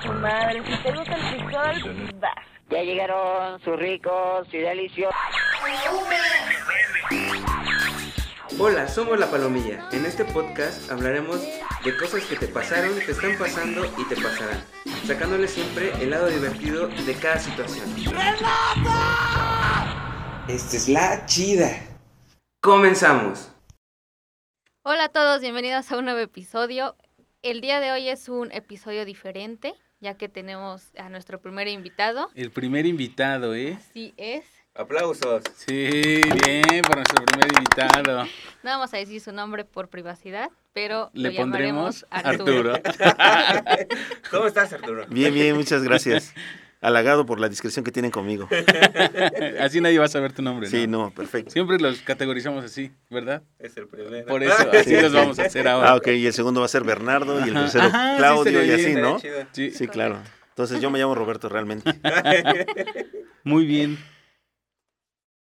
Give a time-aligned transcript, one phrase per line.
[0.00, 0.62] su madre.
[0.64, 2.46] Si te gusta el frijol, vas.
[2.70, 5.14] Ya llegaron sus ricos y deliciosos.
[8.58, 9.88] Hola, somos La Palomilla.
[9.92, 11.40] En este podcast hablaremos
[11.84, 14.62] de cosas que te pasaron, te están pasando y te pasarán,
[15.06, 17.84] sacándole siempre el lado divertido de cada situación.
[20.48, 21.68] Esta es la chida.
[22.60, 23.52] Comenzamos.
[24.82, 26.96] Hola a todos, bienvenidos a un nuevo episodio.
[27.42, 32.30] El día de hoy es un episodio diferente, ya que tenemos a nuestro primer invitado.
[32.36, 33.76] El primer invitado, ¿eh?
[33.80, 34.44] Así es.
[34.76, 35.42] Aplausos.
[35.56, 38.22] Sí, bien, por nuestro primer invitado.
[38.62, 42.74] No vamos a decir su nombre por privacidad, pero Le lo pondremos llamaremos Arturo.
[42.74, 43.88] Arturo.
[44.30, 45.06] ¿Cómo estás, Arturo?
[45.08, 46.32] Bien, bien, muchas gracias.
[46.82, 48.48] Halagado por la discreción que tienen conmigo.
[49.60, 50.70] así nadie va a saber tu nombre, ¿no?
[50.70, 51.52] Sí, no, perfecto.
[51.52, 53.44] Siempre los categorizamos así, ¿verdad?
[53.60, 54.26] Es el primero.
[54.26, 55.90] Por eso, así los vamos a hacer ahora.
[55.90, 58.70] Ah, ok, y el segundo va a ser Bernardo y el tercero Ajá, Claudio y
[58.72, 59.20] así, ¿no?
[59.20, 59.46] Chido.
[59.52, 60.20] Sí, Sí, claro.
[60.48, 61.88] Entonces yo me llamo Roberto realmente.
[63.44, 63.96] muy bien.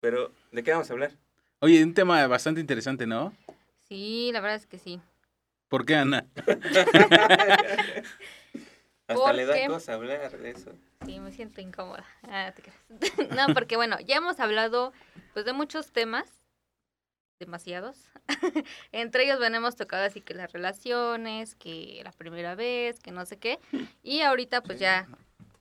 [0.01, 1.13] Pero, ¿de qué vamos a hablar?
[1.61, 3.33] Oye, un tema bastante interesante, ¿no?
[3.89, 5.01] Sí, la verdad es que sí.
[5.69, 6.27] ¿Por qué, Ana?
[9.11, 10.71] Hasta ¿Por le da cosa hablar de eso.
[11.05, 12.05] Sí, me siento incómoda.
[12.23, 12.79] Ah, te creas.
[13.49, 14.93] no, porque bueno, ya hemos hablado
[15.33, 16.29] pues de muchos temas,
[17.41, 17.97] demasiados.
[18.93, 23.27] Entre ellos bueno, hemos tocado así que las relaciones, que la primera vez, que no
[23.27, 23.59] sé qué.
[24.05, 25.09] Y ahorita pues ya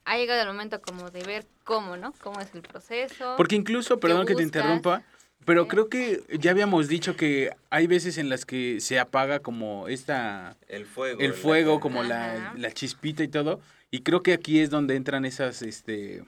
[0.05, 2.13] ha llegado el momento como de ver cómo, ¿no?
[2.21, 3.33] Cómo es el proceso.
[3.35, 5.03] Porque incluso, perdón que te interrumpa,
[5.45, 9.87] pero creo que ya habíamos dicho que hay veces en las que se apaga como
[9.87, 11.19] esta El fuego.
[11.21, 13.59] el la- fuego, como la, la chispita y todo.
[13.91, 16.23] Y creo que aquí es donde entran esas, este,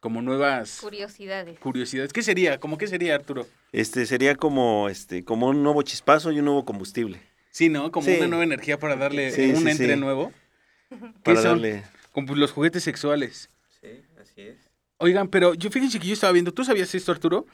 [0.00, 1.58] como nuevas Curiosidades.
[1.58, 2.12] curiosidades.
[2.12, 2.58] ¿Qué sería?
[2.58, 3.46] ¿Cómo qué sería, Arturo?
[3.72, 7.20] Este sería como este como un nuevo chispazo y un nuevo combustible
[7.50, 7.90] Sí, ¿no?
[7.92, 8.16] Como Sí.
[8.18, 10.00] una nueva energía para darle Sí, un sí, entre sí.
[10.00, 10.32] nuevo.
[10.90, 11.50] ¿Qué para son?
[11.62, 13.48] darle Como los juguetes sexuales.
[13.80, 14.56] Sí, así es.
[14.98, 17.46] Oigan, pero yo fíjense que yo estaba viendo, ¿tú sabías esto, Arturo?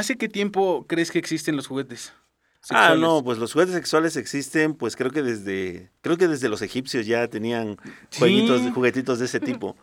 [0.00, 2.12] ¿Hace qué tiempo crees que existen los juguetes?
[2.14, 3.00] Ah, sexuales?
[3.00, 7.06] no, pues los juguetes sexuales existen, pues creo que desde creo que desde los egipcios
[7.06, 7.76] ya tenían
[8.10, 8.18] Sí.
[8.18, 9.76] jueguitos, juguetitos de ese tipo.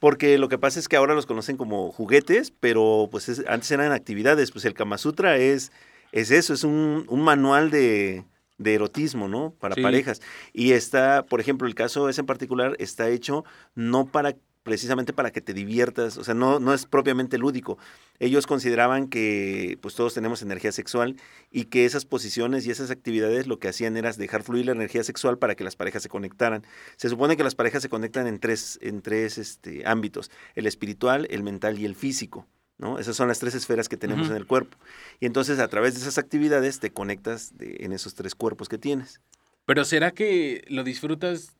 [0.00, 3.70] Porque lo que pasa es que ahora los conocen como juguetes, pero pues es- antes
[3.70, 4.50] eran actividades.
[4.50, 5.70] Pues el Kama Sutra es,
[6.10, 8.24] es eso, es un, un manual de,
[8.58, 9.54] de erotismo, ¿no?
[9.60, 9.80] Para Sí.
[9.80, 10.20] parejas.
[10.52, 13.44] Y está, por ejemplo, el caso ese en particular está hecho
[13.76, 17.78] no para precisamente para que te diviertas, o sea, no, no es propiamente lúdico.
[18.20, 21.16] Ellos consideraban que pues todos tenemos energía sexual
[21.50, 25.02] y que esas posiciones y esas actividades lo que hacían era dejar fluir la energía
[25.02, 26.64] sexual para que las parejas se conectaran.
[26.96, 31.26] Se supone que las parejas se conectan en tres, en tres este, ámbitos, el espiritual,
[31.30, 32.46] el mental y el físico.
[32.78, 32.98] ¿no?
[32.98, 34.76] Esas son las tres esferas que tenemos en el cuerpo.
[35.20, 38.78] Y entonces a través de esas actividades te conectas de- en esos tres cuerpos que
[38.78, 39.20] tienes.
[39.66, 41.56] Pero ¿será que lo disfrutas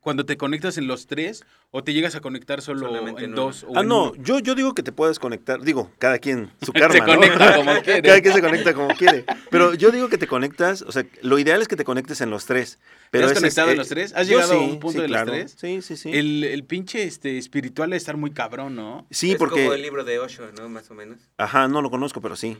[0.00, 3.64] cuando te conectas en los tres o te llegas a conectar solo Solamente en dos?
[3.64, 4.22] o Ah, en no, uno?
[4.22, 7.06] yo, yo digo que te puedes conectar, digo, cada quien su karma, Se ¿no?
[7.06, 8.02] conecta como quiere.
[8.02, 9.24] Cada quien se conecta como quiere.
[9.50, 12.30] Pero yo digo que te conectas, o sea, lo ideal es que te conectes en
[12.30, 12.78] los tres.
[13.12, 14.12] Pero has ese es- conectado en eh, los tres?
[14.14, 15.32] ¿Has llegado a sí, un punto sí, de los claro.
[15.32, 15.56] tres?
[15.60, 16.10] Sí, sí, sí.
[16.12, 19.06] El, el pinche este, espiritual de estar muy cabrón, ¿no?
[19.10, 19.62] Sí, es porque...
[19.64, 20.68] como el libro de Osho, ¿no?
[20.68, 21.18] Más o menos.
[21.36, 22.56] Ajá, no lo conozco, pero sí.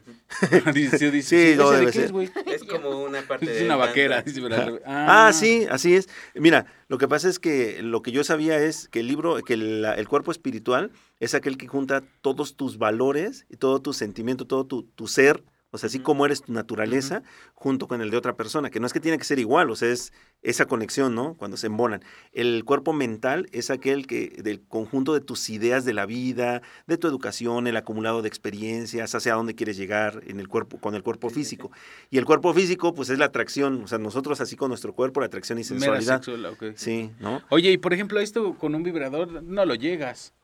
[0.75, 2.13] dice, dice, Sí, ¿ese no, de debe qué es, ser.
[2.13, 2.31] güey?
[2.47, 3.59] Es como una parte de...
[3.59, 4.23] Es una vaquera.
[4.23, 4.83] revés.
[4.87, 6.09] Ah, sí, así es.
[6.35, 9.57] Mira, lo que pasa es que lo que yo sabía es que el libro, que
[9.57, 14.47] la- el cuerpo espiritual es aquel que junta todos tus valores y todo tu sentimiento,
[14.47, 17.23] todo tu, tu ser, o sea, así como eres tu naturaleza,
[17.55, 19.77] junto con el de otra persona, que no es que tiene que ser igual, o
[19.77, 21.35] sea, es esa conexión, ¿no?
[21.35, 22.03] Cuando se embonan.
[22.33, 26.97] El cuerpo mental es aquel que, del conjunto de tus ideas de la vida, de
[26.97, 31.03] tu educación, el acumulado de experiencias, hacia dónde quieres llegar en el cuerpo, con el
[31.03, 31.71] cuerpo físico.
[32.11, 35.21] Y el cuerpo físico, pues es la atracción, o sea, nosotros así con nuestro cuerpo,
[35.21, 36.23] la atracción y sensualidad.
[36.23, 36.65] sexual, ok.
[36.75, 37.43] Sí, ¿no?
[37.51, 40.35] Oye, y por ejemplo, esto con un vibrador no lo llegas.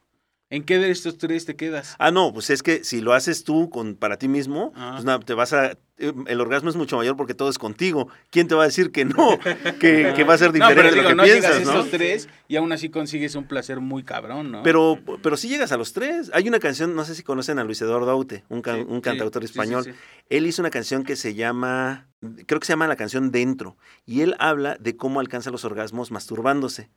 [0.48, 1.96] ¿En qué de estos tres te quedas?
[1.98, 4.90] Ah, no, pues es que si lo haces tú con, para ti mismo, Ah.
[4.94, 5.72] pues nada, te vas a...
[5.98, 8.06] eh, El orgasmo es mucho mayor porque todo es contigo.
[8.30, 9.38] ¿Quién te va a decir que no?
[9.80, 11.72] Que, que va a ser no, diferente pero de lo que no piensas, llegas a
[11.72, 11.78] ¿no?
[11.80, 14.62] estos tres y aún así consigues un placer muy cabrón, ¿no?
[14.62, 16.30] Pero, pero sí llegas a los tres.
[16.32, 19.00] Hay una canción, no sé si conocen a Luis Eduardo Aute, un, can- Sí, un
[19.00, 19.82] cantautor sí, español.
[19.82, 19.90] sí.
[20.30, 22.06] Él hizo una canción que se llama,
[22.46, 26.12] creo que se llama la canción Dentro, y él habla de cómo alcanza los orgasmos
[26.12, 26.88] masturbándose.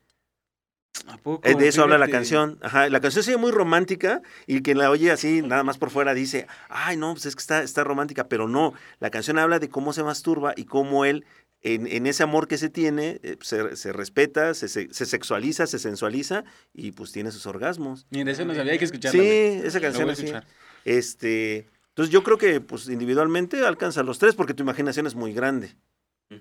[1.07, 1.47] ¿A poco?
[1.47, 2.57] Eh, de eso habla la canción.
[2.61, 6.13] Ajá, la canción sigue muy romántica y quien la oye así, nada más por fuera,
[6.13, 8.73] dice, ay, no, pues es que está, está romántica, pero no.
[8.99, 11.25] La canción habla de cómo se masturba y cómo él,
[11.61, 15.67] en, en ese amor que se tiene, eh, se, se respeta, se, se- se sexualiza,
[15.67, 16.43] se sensualiza
[16.73, 18.05] y pues tiene sus orgasmos.
[18.09, 19.21] Mira, eso no sabía, hay que escucharlo.
[19.21, 20.25] Sí, esa canción voy a así.
[20.25, 20.45] escuchar.
[20.85, 25.33] Este, entonces yo creo que pues individualmente alcanza los tres porque tu imaginación es muy
[25.33, 25.75] grande.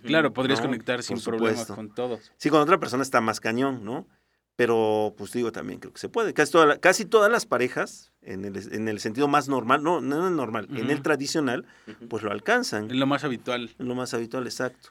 [0.05, 2.31] Claro, podrías No, conectar sin problemas con todos.
[2.37, 4.07] Sí, con otra persona está más cañón, ¿no?
[4.59, 6.35] Pero, pues digo, también creo que se puede.
[6.35, 10.01] Casi, toda la- casi todas las parejas, en el, en el sentido más normal, no,
[10.01, 11.65] no en el normal, en el tradicional,
[12.09, 12.91] pues lo alcanzan.
[12.91, 13.71] Es lo más habitual.
[13.79, 14.89] Es lo más habitual, exacto.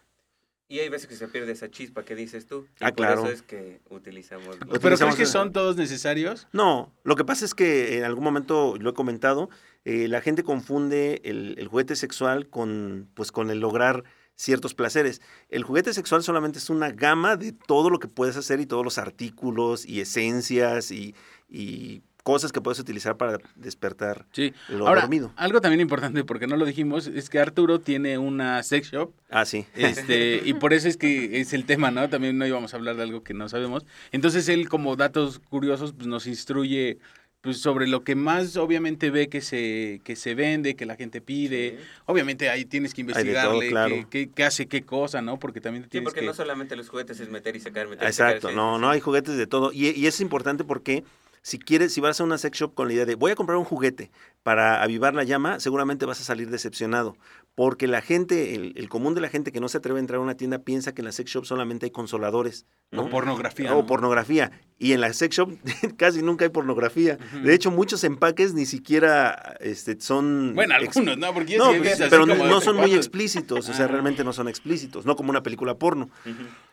[0.69, 2.65] Y hay veces que se pierde esa chispa que dices tú.
[2.79, 3.23] y Ah, claro.
[3.23, 4.47] Por eso es que utilizamos.
[4.47, 6.47] los- ¿Pero crees que son todos necesarios?
[6.53, 9.49] No, lo que pasa es que en algún momento, lo he comentado,
[9.83, 14.05] eh, la gente confunde el, el juguete sexual con, pues, con el lograr
[14.37, 15.21] ciertos placeres.
[15.49, 18.85] El juguete sexual solamente es una gama de todo lo que puedes hacer y todos
[18.85, 21.13] los artículos y esencias y,
[21.49, 24.53] y cosas que puedes utilizar para despertar Sí.
[24.69, 25.31] lo Ahora, dormido.
[25.37, 29.11] algo también importante, porque no lo dijimos, es que Arturo tiene una sex shop.
[29.29, 29.65] Ah, sí.
[29.75, 32.09] Este, y por eso es que es el tema, ¿no?
[32.09, 33.85] También no íbamos a hablar de algo que no sabemos.
[34.11, 36.99] Entonces él, como datos curiosos, pues nos instruye
[37.47, 41.21] pues, sobre lo que más obviamente ve que se, que se vende, que la gente
[41.21, 41.77] pide.
[41.77, 41.85] Sí.
[42.05, 43.95] Obviamente ahí tienes que investigarle claro.
[44.09, 45.39] qué, hace qué cosa, ¿no?
[45.39, 46.25] Porque también te Sí, tienes porque que...
[46.25, 48.35] no solamente los juguetes es meter y sacar, meter y sacar.
[48.35, 49.71] Exacto, no, no hay juguetes de todo.
[49.71, 51.05] Y, y es importante porque
[51.47, 53.57] si quieres, si vas a una sex shop con la idea de voy a comprar
[53.57, 54.11] un juguete
[54.43, 57.15] para avivar la llama, seguramente vas a salir decepcionado.
[57.55, 60.19] Porque la gente, el, el común de la gente que no se atreve a entrar
[60.19, 62.65] a una tienda piensa que en la sex shop solamente hay consoladores.
[62.91, 63.03] ¿no?
[63.03, 63.73] O pornografía.
[63.73, 63.85] O ¿no?
[63.85, 64.51] pornografía.
[64.77, 65.53] Y en la sex shop
[65.97, 67.17] casi nunca hay pornografía.
[67.41, 70.51] De hecho, muchos empaques ni siquiera este, son...
[70.53, 71.33] Bueno, algunos, ¿no?
[71.33, 73.87] Porque No, pues, pero no, no son muy explícitos, o sea, Ah.
[73.87, 76.09] realmente no son explícitos, no como una película porno.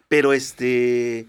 [0.09, 1.29] Pero este,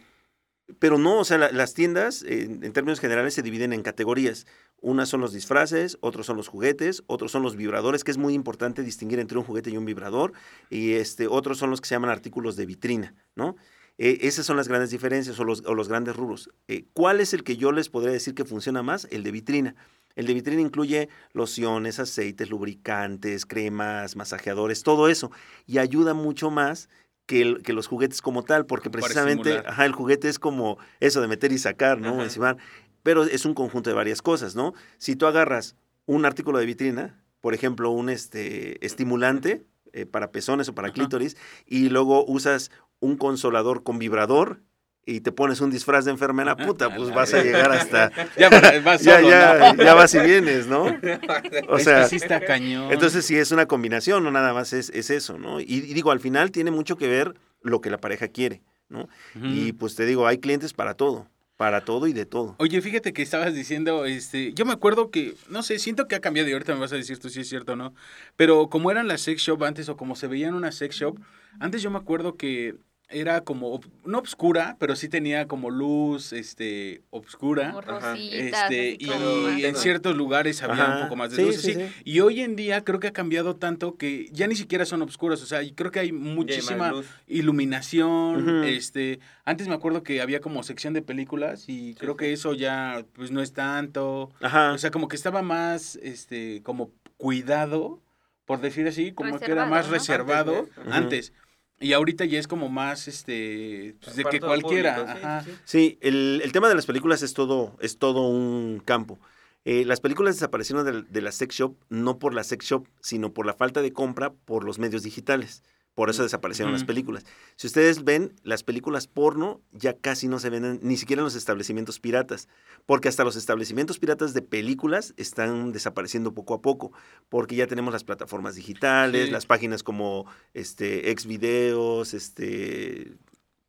[0.80, 4.46] pero no, o sea, la- las tiendas en, términos generales se dividen en categorías.
[4.82, 8.34] Unas son los disfraces, otros son los juguetes, otros son los vibradores, que es muy
[8.34, 10.34] importante distinguir entre un juguete y un vibrador,
[10.70, 13.56] y este, otros son los que se llaman artículos de vitrina, ¿no?
[13.98, 16.50] Eh, esas son las grandes diferencias o los, o los grandes rubros.
[16.68, 19.08] Eh, ¿Cuál es el que yo les podría decir que funciona más?
[19.10, 19.76] El de vitrina.
[20.16, 25.32] El de vitrina incluye lociones, aceites, lubricantes, cremas, masajeadores, todo eso.
[25.66, 26.90] Y ayuda mucho más
[27.26, 31.22] que, el- que los juguetes como tal, porque precisamente ajá, el juguete es como eso
[31.22, 32.16] de meter y sacar, ¿no?
[32.16, 32.24] Ajá.
[32.24, 32.58] Encimar.
[33.04, 34.74] Pero es un conjunto de varias cosas, ¿no?
[34.98, 35.76] Si tú agarras
[36.06, 40.96] un artículo de vitrina, por ejemplo, un este, estimulante eh, para pezones o para Ajá.
[40.96, 44.62] clítoris, y luego usas un consolador con vibrador
[45.06, 48.12] y te pones un disfraz de enfermera, puta, pues vas a llegar hasta...
[48.38, 48.50] Ya,
[48.84, 49.84] vas ya, solo, ya, ¿no?
[49.84, 50.86] ya vas y vienes, ¿no?
[51.70, 52.92] O Es sea, que sí está cañón.
[52.92, 55.60] entonces sí es una combinación, no nada más es, es eso, ¿no?
[55.60, 59.08] Y, y digo, al final tiene mucho que ver lo que la pareja quiere, ¿no?
[59.36, 61.28] Y pues te digo, hay clientes para todo,
[61.58, 62.56] para todo y de todo.
[62.58, 66.20] Oye, fíjate que estabas diciendo, este, yo me acuerdo que, no sé, siento que ha
[66.20, 67.94] cambiado y ahorita me vas a decir tú si es cierto o no,
[68.38, 71.20] pero como eran las sex shop antes o como se veía en una sex shop,
[71.60, 72.76] antes yo me acuerdo que
[73.08, 77.72] era como, no obscura, pero sí tenía como luz, este, obscura.
[77.72, 81.74] Rositas, Este, y como en ciertos lugares había Ajá, un poco más de luces, sí,
[81.74, 81.80] sí.
[81.80, 81.94] sí.
[82.04, 85.42] Y hoy en día creo que ha cambiado tanto que ya ni siquiera son obscuras,
[85.44, 87.08] o sea, y creo que hay muchísima luz.
[87.28, 92.18] iluminación, este, antes me acuerdo que había como sección de películas y creo sí.
[92.18, 94.74] que eso ya pues no es tanto, Ajá.
[94.74, 98.02] o sea, como que estaba más este como cuidado,
[98.46, 99.94] por decir así, como que era más ¿no?
[99.94, 100.94] reservado Antes, ¿no?
[100.94, 101.34] antes.
[101.80, 105.44] Y ahorita ya es como más este pues, de que cualquiera, público, sí, ajá.
[105.44, 105.52] sí.
[105.66, 109.20] Sí, el, el tema de las películas es todo, es todo un campo.
[109.66, 113.34] Eh, las películas desaparecieron de, de la sex shop no por la sex shop, sino
[113.34, 115.64] por la falta de compra por los medios digitales.
[115.96, 117.24] Por eso desaparecieron las películas.
[117.56, 121.36] Si ustedes ven, las películas porno ya casi no se venden ni siquiera en los
[121.36, 122.50] establecimientos piratas,
[122.86, 126.92] porque hasta los establecimientos piratas de películas están desapareciendo poco a poco,
[127.30, 129.32] porque ya tenemos las plataformas digitales, Sí.
[129.32, 133.14] las páginas como este Xvideos, este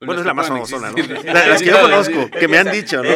[0.01, 0.97] bueno, es la más famosona, ¿no?
[1.25, 3.11] las que yo conozco, que me han dicho, no.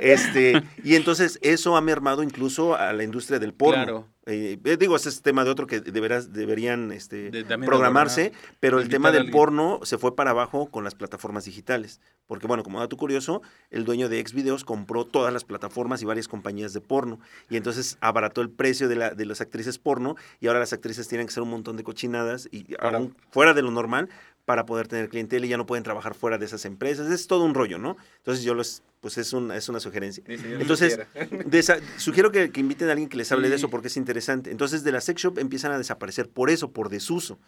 [0.00, 3.82] Este, y entonces eso ha mermado incluso a la industria del porno.
[3.84, 4.08] Claro.
[4.26, 8.32] Eh, eh, digo, ese es tema de otro que de veras deberían este, De- programarse,
[8.60, 12.00] pero el tema del porno se fue para abajo con las plataformas digitales.
[12.26, 16.28] Porque, bueno, como dato curioso, el dueño de Xvideos compró todas las plataformas y varias
[16.28, 17.18] compañías de porno.
[17.48, 21.08] Y entonces abarató el precio de, la, de las actrices porno y ahora las actrices
[21.08, 24.10] tienen que hacer un montón de cochinadas y aún fuera de lo normal
[24.50, 27.08] para poder tener clientela y ya no pueden trabajar fuera de esas empresas.
[27.08, 27.96] Es todo un rollo, ¿no?
[28.16, 30.24] Entonces yo los, pues es, un, es una sugerencia.
[30.26, 30.98] Entonces,
[31.98, 34.50] sugiero que, que inviten a alguien que les hable de eso porque es interesante.
[34.50, 37.38] Entonces, de la sex shop empiezan a desaparecer por eso, por desuso.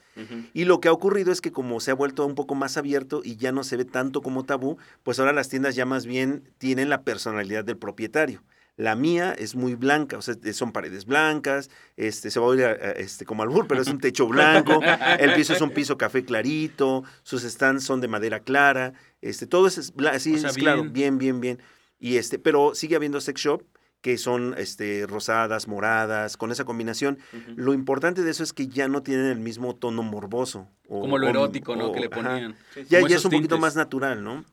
[0.54, 3.20] Y lo que ha ocurrido es que como se ha vuelto un poco más abierto
[3.24, 6.44] y ya no se ve tanto como tabú, pues ahora las tiendas ya más bien
[6.58, 8.44] tienen la personalidad del propietario.
[8.76, 12.64] La mía es muy blanca, o sea, son paredes blancas, este, se va a oír
[12.64, 14.80] a- a- este, como albur, pero es un techo blanco,
[15.18, 19.66] el piso es un piso café clarito, sus stands son de madera clara, este, todo
[19.66, 20.92] es, bla- sí, O sea, es claro, bien.
[20.92, 21.58] bien, bien, bien.
[21.98, 23.62] Y este, pero sigue habiendo sex shop
[24.00, 27.18] que son este, rosadas, moradas, con esa combinación.
[27.54, 30.66] Lo importante de eso es que ya no tienen el mismo tono morboso.
[30.88, 31.86] o- Como lo o- erótico, ¿no?
[31.86, 32.56] o- que le ponían.
[32.74, 32.86] Sí, sí.
[32.90, 34.44] Ya, es un poquito más natural, ¿no?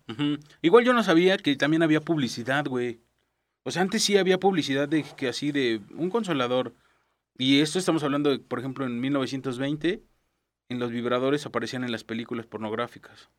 [0.61, 2.99] Igual yo no sabía que también había publicidad, güey.
[3.63, 6.73] O sea, antes sí había publicidad de que así de un consolador.
[7.37, 10.03] Y esto estamos hablando, de, por ejemplo, en 1920,
[10.69, 13.29] en los vibradores aparecían en las películas pornográficas.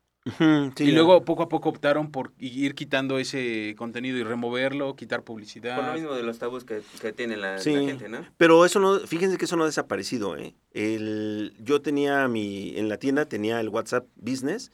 [0.75, 0.93] Sí, y ya.
[0.93, 5.75] luego poco a poco optaron por ir quitando ese contenido y removerlo, quitar publicidad.
[5.75, 8.25] Por lo mismo de los tabús que, que tiene la, gente, ¿no?
[8.37, 10.53] Pero eso no, fíjense que eso no ha desaparecido, ¿eh?
[10.73, 14.71] El, yo tenía mi, en la tienda tenía el WhatsApp Business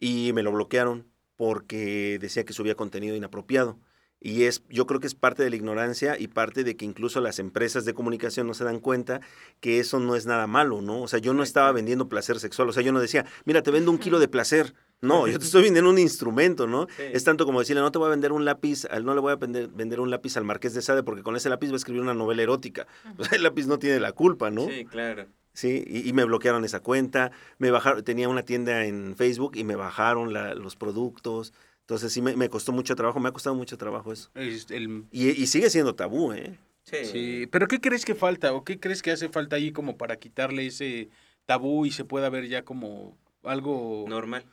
[0.00, 3.78] y me lo bloquearon porque decía que subía contenido inapropiado.
[4.26, 7.20] Y es, yo creo que es parte de la ignorancia y parte de que incluso
[7.20, 9.20] las empresas de comunicación no se dan cuenta
[9.60, 11.02] que eso no es nada malo, ¿no?
[11.02, 13.70] O sea, yo no estaba vendiendo placer sexual, o sea, yo no decía, mira, te
[13.70, 14.74] vendo un kilo de placer.
[15.00, 16.88] No, yo te estoy vendiendo un instrumento, ¿no?
[16.96, 17.04] Sí.
[17.12, 19.30] Es tanto como decirle, no te voy a vender un lápiz, al- no le voy
[19.32, 21.76] a vender, vender un lápiz al Marqués de Sade porque con ese lápiz va a
[21.76, 22.86] escribir una novela erótica.
[23.18, 24.66] O sea, el lápiz no tiene la culpa, ¿no?
[24.66, 25.26] Sí, claro.
[25.52, 29.64] Sí, y, y me bloquearon esa cuenta, me bajaron, tenía una tienda en Facebook y
[29.64, 31.52] me bajaron la- los productos.
[31.86, 34.28] Entonces sí me, me costó mucho trabajo, me ha costado mucho trabajo eso.
[34.34, 36.58] El- Y, y sigue siendo tabú, ¿eh?
[36.82, 36.96] Sí.
[37.04, 37.46] sí.
[37.46, 38.52] Pero ¿qué crees que falta?
[38.54, 41.10] ¿O qué crees que hace falta ahí como para quitarle ese
[41.44, 44.44] tabú y se pueda ver ya como algo Normal.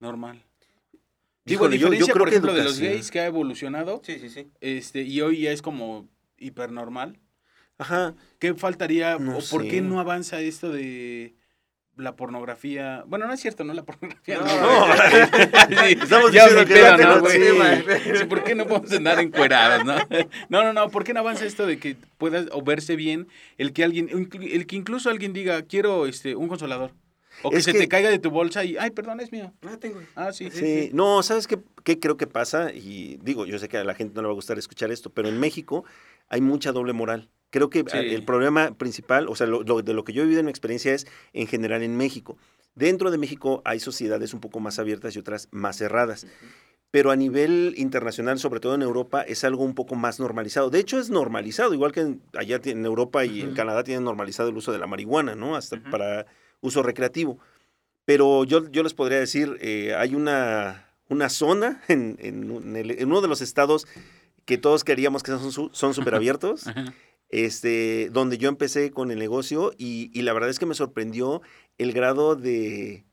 [0.00, 0.42] normal?
[1.44, 4.00] Digo, a Híjole, yo- yo creo por que ejemplo, de los gays que ha evolucionado,
[4.02, 4.48] Sí, sí, sí.
[4.62, 6.08] este, y hoy ya es como
[6.38, 7.18] hipernormal.
[7.76, 8.14] Ajá.
[8.38, 11.34] ¿Qué faltaría No o por qué no avanza esto de
[11.96, 13.04] la pornografía?
[13.06, 13.72] Bueno, no es cierto, ¿no?
[13.74, 14.38] La pornografía.
[14.38, 14.46] No,
[15.86, 17.38] Sí, Estamos ya diciendo que pedo, no ¿no, güey?
[18.18, 19.96] Sí, ¿Por qué no podemos andar encueradas, no?
[20.48, 23.72] No, no, no, ¿por qué no avanza esto de que puedas o verse bien el
[23.72, 26.92] que alguien, el que incluso alguien diga, quiero este un consolador?
[27.42, 29.52] O que Es se que- te caiga de tu bolsa y, ay, perdón, es mío.
[29.66, 30.00] Ah, tengo.
[30.14, 30.50] Ah, sí.
[30.50, 32.72] Sí, no, ¿sabes qué, qué creo que pasa?
[32.72, 35.10] Y digo, yo sé que a la gente no le va a gustar escuchar esto,
[35.10, 35.84] pero en México
[36.28, 37.28] hay mucha doble moral.
[37.50, 37.96] Creo que Sí.
[37.98, 40.50] el problema principal, o sea, lo- lo- de lo que yo he vivido en mi
[40.50, 42.36] experiencia es en general en México.
[42.74, 46.26] Dentro de México hay sociedades un poco más abiertas y otras más cerradas.
[46.90, 50.70] Pero a nivel internacional, sobre todo en Europa, es algo un poco más normalizado.
[50.70, 53.56] De hecho, es normalizado, igual que en- allá en Europa y en Ujú.
[53.56, 55.56] Canadá tienen normalizado el uso de la marihuana, ¿no?
[55.56, 55.90] Hasta Ujú.
[55.90, 56.26] para
[56.60, 57.38] uso recreativo.
[58.04, 62.90] Pero yo, yo les podría decir, eh, hay una, una zona en, en en el-
[62.92, 63.86] en uno de los estados
[64.44, 66.64] que todos queríamos que son su- son súper abiertos.
[67.28, 71.42] Este, donde yo empecé con el negocio y, y la verdad es que me sorprendió
[71.78, 73.04] el grado de,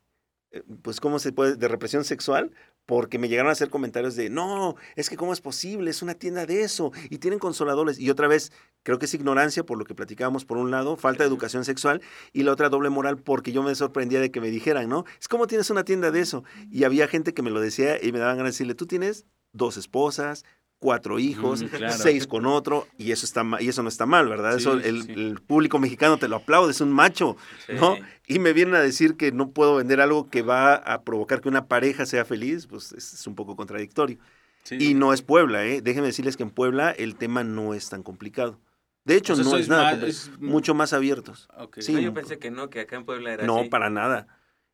[0.53, 1.55] eh, pues, ¿cómo se puede?
[1.55, 2.51] De represión sexual,
[2.85, 6.13] porque me llegaron a hacer comentarios de, no, es que cómo es posible, es una
[6.13, 7.99] tienda de eso, y tienen consoladores.
[7.99, 8.51] Y otra vez,
[8.83, 12.01] creo que es ignorancia por lo que platicábamos, por un lado, falta de educación sexual,
[12.33, 15.05] y la otra doble moral, porque yo me sorprendía de que me dijeran, ¿no?
[15.19, 16.43] Es como tienes una tienda de eso.
[16.69, 19.25] Y había gente que me lo decía y me daban ganas de decirle, tú tienes
[19.53, 20.45] dos esposas,
[20.83, 21.93] cuatro hijos, Mm, claro.
[21.97, 24.51] seis con otro, y eso está y eso no está mal, ¿verdad?
[24.51, 25.11] Sí, eso el, sí.
[25.13, 27.73] el público mexicano te lo aplaude, es un macho, Sí.
[27.79, 27.95] ¿no?
[28.27, 31.47] Y me vienen a decir que no puedo vender algo que va a provocar que
[31.49, 34.17] una pareja sea feliz, pues es, es un poco contradictorio.
[34.63, 34.75] Sí.
[34.79, 35.81] Y no es Puebla, ¿eh?
[35.81, 38.59] Déjenme decirles que en Puebla el tema no es tan complicado.
[39.05, 41.47] De hecho, O sea, no es nada, compli- es- mucho más abiertos.
[41.79, 43.69] Sí, No, yo pensé que no, que acá en Puebla era No, así.
[43.69, 44.27] para nada.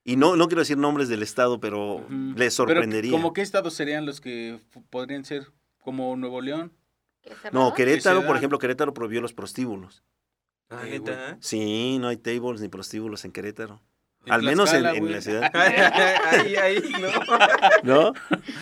[0.06, 3.12] Y no, no quiero decir nombres del estado, pero les Pero, sorprendería.
[3.12, 4.60] ¿Como qué estados serían los que
[4.92, 5.51] podrían ser?
[5.89, 6.72] ¿Como Nuevo León?
[7.51, 10.03] No, Querétaro, por ejemplo, Querétaro prohibió los prostíbulos.
[10.69, 11.39] Ah, Eh, neta.
[11.41, 13.81] Sí, no hay tables ni prostíbulos en Querétaro.
[14.27, 15.50] En Al menos en, la ciudad.
[15.55, 18.12] ahí, ahí, no.
[18.12, 18.13] ¿No?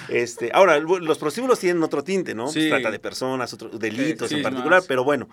[0.08, 2.44] Este, ahora, los prostíbulos tienen otro tinte, ¿no?
[2.46, 2.70] Pues Sí.
[2.70, 4.88] trata de personas, otros delitos sí, en particular, más.
[4.88, 5.28] pero bueno,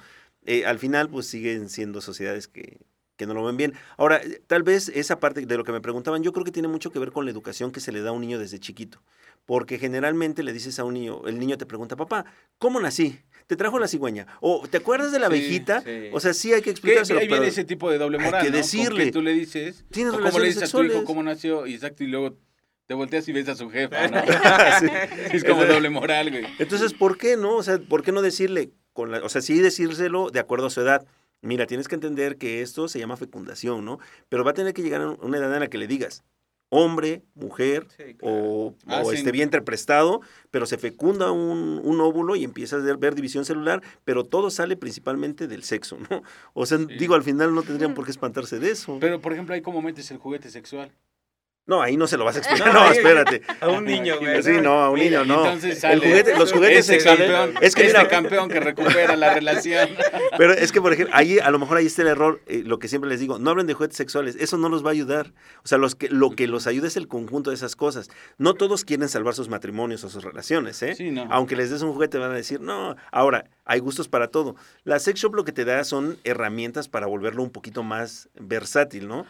[0.44, 2.78] eh, al final pues siguen siendo sociedades que,
[3.16, 3.75] que no lo ven bien.
[3.97, 6.68] Ahora, eh, tal vez esa parte de lo que me preguntaban, yo creo que tiene
[6.68, 9.02] mucho que ver con la educación que se le da a un niño desde chiquito.
[9.47, 12.25] Porque generalmente le dices a un niño, el niño te pregunta, papá,
[12.59, 13.21] ¿cómo nací?
[13.47, 14.26] ¿Te trajo la cigüeña?
[14.40, 15.83] ¿O te acuerdas de la abejita?
[15.83, 16.09] sí.
[16.12, 18.42] O sea, sí hay que Que explicárselo, ahí viene ese tipo de doble hay moral,
[18.42, 18.52] que ¿no?
[18.52, 19.04] Con decirle.
[19.04, 22.04] que tú le dices, tienes cómo le dices a tu hijo cómo nació, y exacto,
[22.04, 22.38] y luego
[22.87, 24.23] te volteas y ves a su jefa, ¿no?
[24.80, 24.87] Sí.
[25.33, 26.44] es como doble moral, güey.
[26.59, 27.56] Entonces, ¿por qué no?
[27.56, 28.71] O sea, ¿por qué no decirle?
[28.94, 31.04] Con la, o sea, sí decírselo de acuerdo a su edad.
[31.44, 33.98] Mira, tienes que entender que esto se llama fecundación, ¿no?
[34.28, 36.24] Pero va a tener que llegar a una edad en la que le digas
[36.70, 38.34] hombre, mujer Sí, claro.
[38.36, 39.16] o, Ah, o sí.
[39.18, 43.80] este vientre prestado, pero se fecunda un, un óvulo y empiezas a ver división celular,
[44.04, 46.22] pero todo sale principalmente del sexo, ¿no?
[46.52, 46.86] O sea, Sí.
[46.98, 48.98] digo, al final no tendrían por qué espantarse de eso.
[49.00, 50.90] Pero, por ejemplo, ahí cómo metes el juguete sexual.
[51.66, 52.73] No, ahí no se lo vas a explicar.
[52.75, 53.40] No, No, espérate.
[53.61, 54.42] A un niño, güey.
[54.42, 55.44] Sí, no, a un Mira, niño no.
[55.47, 59.16] entonces El sale juguete- los juguetes este campeón, es que este mira, campeón que recupera
[59.16, 59.88] la relación.
[60.37, 62.78] Pero es que, por ejemplo, ahí a lo mejor ahí está el error, eh, lo
[62.78, 65.33] que siempre les digo, no hablen de juguetes sexuales, eso no los va a ayudar.
[65.64, 68.11] O sea, los que, lo que los ayuda es el conjunto de esas cosas.
[68.37, 70.94] No todos quieren salvar sus matrimonios o sus relaciones, ¿eh?
[70.94, 71.26] Sí, no.
[71.30, 74.54] Aunque les des un juguete van a decir, no, ahora, hay gustos para todo.
[74.85, 79.09] La sex shop lo que te da son herramientas para volverlo un poquito más versátil,
[79.09, 79.25] ¿no?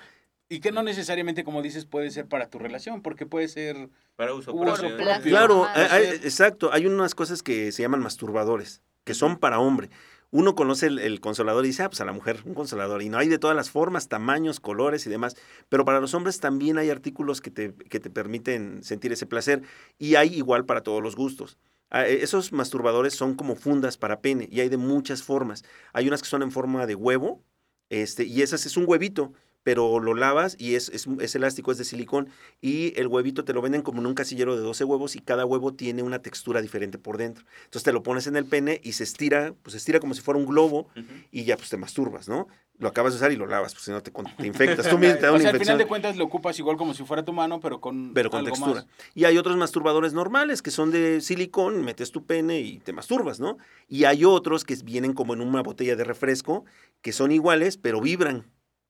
[0.49, 3.89] Y que no necesariamente, como dices, puede ser para tu relación, porque puede ser...
[4.17, 4.97] Para uso Uso propio.
[4.97, 5.23] propio.
[5.31, 5.77] Claro, Nomás.
[5.93, 6.71] hay- hay- exacto.
[6.73, 9.89] Hay unas cosas que se llaman masturbadores, que son para hombre.
[10.31, 13.03] Uno conoce el, el consolador y dice, ah, pues a la mujer, un consolador.
[13.03, 15.37] Y no hay de todas las formas, tamaños, colores y demás.
[15.69, 19.63] Pero para los hombres también hay artículos que te, que te permiten sentir ese placer.
[19.99, 21.57] Y hay igual para todos los gustos.
[21.91, 25.65] Ah, eh, Esos masturbadores son como fundas para pene y hay de muchas formas.
[25.93, 27.41] Hay unas que son en forma de huevo,
[27.89, 29.33] este, y esas es un huevito,
[29.65, 32.29] pero lo lavas y es, es, es elástico, es de silicón,
[32.61, 35.45] y el huevito te lo venden como en un casillero de 12 huevos y cada
[35.47, 37.45] huevo tiene una textura diferente por dentro.
[37.65, 40.21] Entonces te lo pones en el pene y se estira, pues se estira como si
[40.21, 40.89] fuera un globo
[41.33, 42.47] y ya pues te masturbas, ¿no?
[42.77, 44.11] Lo acabas de usar y lo lavas, pues si no te,
[44.45, 44.89] infectas.
[44.89, 47.05] Tú mismo te da O sea, al final de cuentas lo ocupas igual como si
[47.05, 48.83] fuera tu mano, pero con, Pero con algo textura.
[48.83, 48.87] más.
[49.15, 53.39] Y hay otros masturbadores normales que son de silicón, metes tu pene y te masturbas,
[53.39, 53.59] ¿no?
[53.89, 56.65] Y hay otros que vienen como en una botella de refresco,
[57.01, 58.45] que son iguales, pero vibran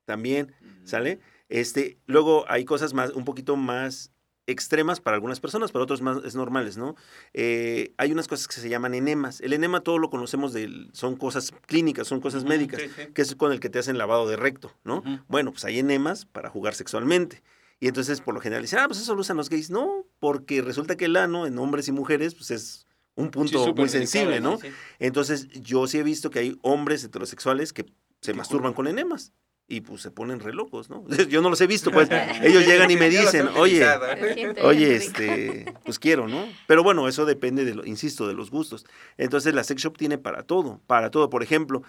[0.05, 1.21] también, ¿sale?
[1.49, 4.11] Este, luego hay cosas más, un poquito más
[4.47, 6.97] extremas para algunas personas, para otros más es normales, ¿no?
[7.33, 9.41] Eh, hay unas cosas que se llaman enemas.
[9.41, 12.83] El enema todo lo conocemos del, son cosas clínicas, son cosas médicas,
[13.15, 15.03] que es con el que te hacen lavado de recto, ¿no?
[15.29, 17.43] Bueno, pues hay enemas para jugar sexualmente.
[17.81, 19.71] Y entonces, por lo general, dicen, ah, pues eso lo usan los gays.
[19.71, 23.89] No, porque resulta que el ano en hombres y mujeres, pues es un punto muy
[23.89, 24.59] sensible, ¿no?
[24.59, 24.75] Sí, sí.
[25.01, 27.85] Entonces, yo sí he visto que hay hombres heterosexuales que
[28.21, 29.33] se masturban con enemas.
[29.67, 31.07] Y pues se ponen re locos, ¿no?
[31.29, 32.09] Yo no los he visto, pues.
[32.43, 34.55] Ellos llegan y me dicen, oye, ¿eh?
[34.63, 36.47] Oye, este, pues quiero, ¿no?
[36.67, 38.85] Pero bueno, eso depende, de lo, insisto, de los gustos.
[39.17, 41.31] Entonces la sex shop tiene para todo, para todo.
[41.31, 41.83] Por ejemplo,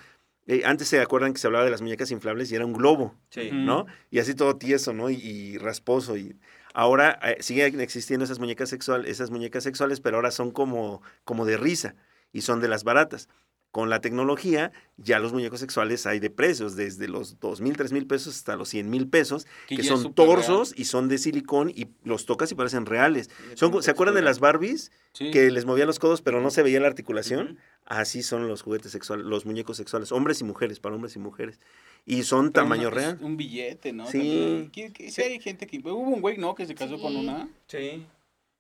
[0.47, 3.13] eh, antes se acuerdan que se hablaba de las muñecas inflables y era un globo,
[3.29, 3.49] Sí.
[3.51, 3.87] ¿no?
[4.09, 5.09] Y así todo tieso, ¿no?
[5.09, 6.15] Y, y rasposo.
[6.15, 6.37] Y
[6.73, 11.45] ahora eh, siguen existiendo esas muñecas sexuales, esas muñecas sexuales, pero ahora son como, como
[11.45, 11.95] de risa
[12.31, 13.27] y son de las baratas.
[13.75, 17.91] Con la tecnología, ya los muñecos sexuales hay de precios, desde los dos mil, tres
[17.91, 21.87] mil pesos hasta los 100 mil pesos, Que son torsos y son de silicón y
[22.05, 23.29] los tocas y parecen reales.
[23.55, 25.29] Son, ¿Se acuerdan de las Barbies Sí.
[25.31, 27.57] que les movían los codos pero no se veía la articulación?
[27.85, 31.59] Así son los juguetes sexuales, los muñecos sexuales, hombres y mujeres, para hombres y mujeres.
[32.05, 33.17] Y son Pero tamaño no, real.
[33.21, 34.05] Un billete, ¿no?
[34.05, 34.19] Sí.
[34.19, 34.71] También.
[34.71, 35.79] ¿Qué- qué- sí hay gente que...
[35.79, 36.55] Hubo un güey, ¿no?
[36.55, 37.49] Que se casó con una...
[37.67, 38.05] Sí.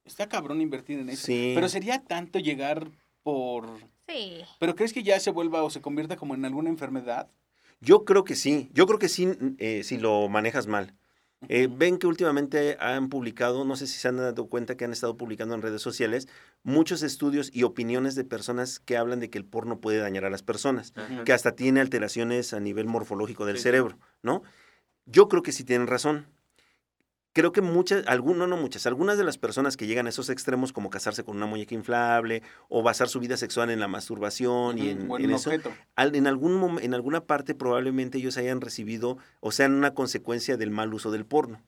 [0.03, 1.25] Está cabrón invertir en eso.
[1.25, 1.53] Sí.
[1.55, 2.91] Pero sería tanto llegar
[3.23, 3.69] por...
[4.07, 4.41] Sí.
[4.59, 7.29] ¿Pero crees que ya se vuelva o se convierta como en alguna enfermedad?
[7.81, 10.93] Yo creo que sí, yo creo que sí eh, si lo manejas mal.
[11.47, 14.91] Eh, ven que últimamente han publicado, no sé si se han dado cuenta que han
[14.93, 16.27] estado publicando en redes sociales,
[16.63, 20.29] muchos estudios y opiniones de personas que hablan de que el porno puede dañar a
[20.31, 21.23] las personas, Ajá.
[21.23, 24.41] que hasta tiene alteraciones a nivel morfológico del Sí, cerebro, ¿no?
[25.05, 26.25] Yo creo que sí tienen razón.
[27.35, 30.71] Creo que muchas, algunas, no muchas, algunas de las personas que llegan a esos extremos
[30.71, 34.87] como casarse con una muñeca inflable o basar su vida sexual en la masturbación y
[35.25, 35.49] en, eso,
[35.97, 40.71] al- en, algún en alguna parte probablemente ellos hayan recibido o sean una consecuencia del
[40.71, 41.61] mal uso del porno.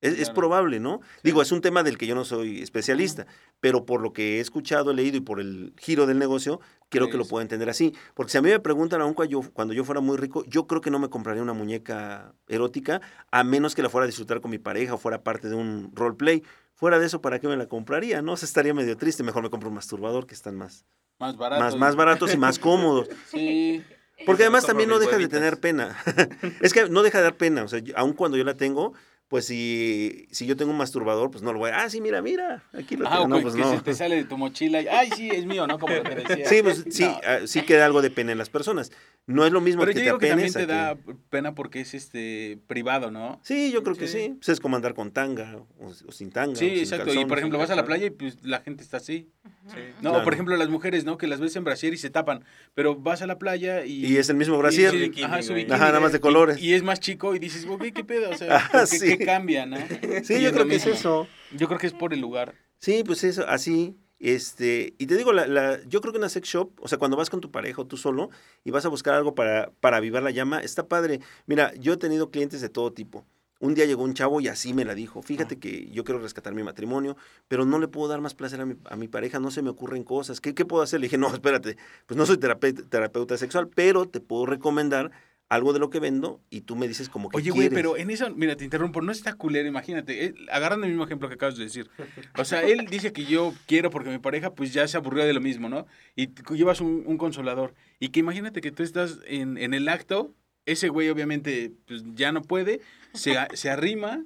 [0.00, 1.00] Es, es probable, ¿no?
[1.22, 3.26] Digo, es un tema del que yo no soy especialista,
[3.60, 7.16] pero por lo que he escuchado, leído y por el giro del negocio, creo que
[7.16, 7.94] lo puedo entender así.
[8.14, 10.66] Porque si a mí me preguntan, aún cuando yo, cuando yo fuera muy rico, yo
[10.66, 14.40] creo que no me compraría una muñeca erótica, a menos que la fuera a disfrutar
[14.40, 16.42] con mi pareja o fuera parte de un roleplay.
[16.74, 18.22] Fuera de eso, ¿para qué me la compraría?
[18.22, 19.22] No, se estaría medio triste.
[19.22, 20.86] Mejor me compro un masturbador que están más,
[21.18, 21.62] Más barato.
[21.62, 23.08] más, más baratos y más cómodos.
[23.30, 23.84] Sí.
[24.26, 25.96] Porque además también no deja de tener pena.
[26.60, 27.64] es que no deja de dar pena.
[27.64, 28.92] O sea, aun cuando yo la tengo,
[29.30, 31.84] pues si, si yo tengo un masturbador, pues no lo voy a.
[31.84, 32.64] Ah, sí, mira, mira.
[32.72, 33.24] Aquí lo Ah, tengo.
[33.24, 33.70] o No, pues que no.
[33.70, 35.78] se te sale de tu mochila y, ay, sí, es mío, ¿no?
[35.78, 36.48] Como lo que decía.
[36.48, 37.20] Sí, pues sí, No.
[37.24, 38.90] ah, sí queda algo de pena en las personas.
[39.28, 41.14] No es lo mismo Pero que yo te digo que también apenes te da que-
[41.30, 43.38] pena porque es este privado, ¿no?
[43.44, 44.18] Sí, yo creo que Sí.
[44.18, 44.34] sí.
[44.38, 46.54] Pues es como andar con tanga o, o sin tanga.
[46.54, 47.04] o Sí, sin exacto.
[47.04, 47.28] Y calzones.
[47.28, 47.86] por ejemplo, vas a la calzón.
[47.86, 49.30] playa y pues la gente está así.
[49.72, 49.78] Sí.
[50.00, 50.24] No, Claro.
[50.24, 51.16] por ejemplo, las mujeres, ¿no?
[51.18, 52.44] Que las ves en brasier y se tapan.
[52.74, 54.04] Pero vas a la playa y.
[54.06, 54.90] Y es el mismo y- brasier.
[54.90, 55.64] sí, bikini, ajá, su güey.
[55.64, 56.60] bikini, Ajá, nada más de y- colores.
[56.60, 58.30] Y, es más chico y dices, güey, ¿qué pedo?
[58.30, 59.16] O sea, Ah, ¿por qué, sí.
[59.18, 59.76] qué cambia, no?
[60.24, 61.26] Sí, Y yo es creo que es eso.
[61.56, 62.54] Yo creo que es por el lugar.
[62.78, 63.96] Sí, pues eso, así.
[64.18, 67.16] Este, y te digo, la, la- yo creo que una sex shop, o sea, cuando
[67.16, 68.28] vas con tu pareja o tú solo
[68.64, 71.20] y vas a buscar algo para, para avivar la llama, está padre.
[71.46, 73.24] Mira, yo he tenido clientes de todo tipo.
[73.60, 75.20] Un día llegó un chavo y así me la dijo.
[75.22, 78.66] Fíjate que yo quiero rescatar mi matrimonio, pero no le puedo dar más placer a
[78.66, 80.40] mi, a mi pareja, no se me ocurren cosas.
[80.40, 80.98] ¿Qué, ¿Qué puedo hacer?
[81.00, 85.10] Le dije, no, espérate, pues no soy terapeuta, terapeuta sexual, pero te puedo recomendar
[85.50, 88.08] algo de lo que vendo y tú me dices como que Oye, güey, pero en
[88.10, 91.56] eso, mira, te interrumpo, no está culero, imagínate, él- agarrando el mismo ejemplo que acabas
[91.56, 91.90] de decir.
[92.38, 95.32] O sea, él dice que yo quiero porque mi pareja pues ya se aburrió de
[95.32, 95.86] lo mismo, ¿no?
[96.14, 97.74] Y llevas un, un consolador.
[97.98, 100.32] Y que imagínate que tú estás en, en el acto,
[100.66, 102.80] ese güey obviamente pues, ya no puede,
[103.14, 104.24] se, se arrima,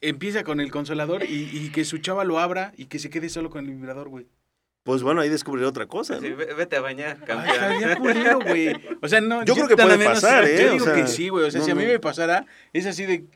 [0.00, 3.28] empieza con el consolador y, y que su chava lo abra y que se quede
[3.28, 4.26] solo con el vibrador, güey.
[4.84, 6.18] Pues bueno, ahí descubriré otra cosa.
[6.18, 8.42] Sí, vete a bañar, Ay, campeón.
[8.42, 8.74] güey.
[9.02, 9.44] O sea, no.
[9.44, 10.62] Yo creo que puede pasar, ¿eh?
[10.62, 11.44] Yo O digo sea, que sí, güey.
[11.44, 11.88] O sea, no, si a mí no.
[11.88, 13.26] me pasara, es así de.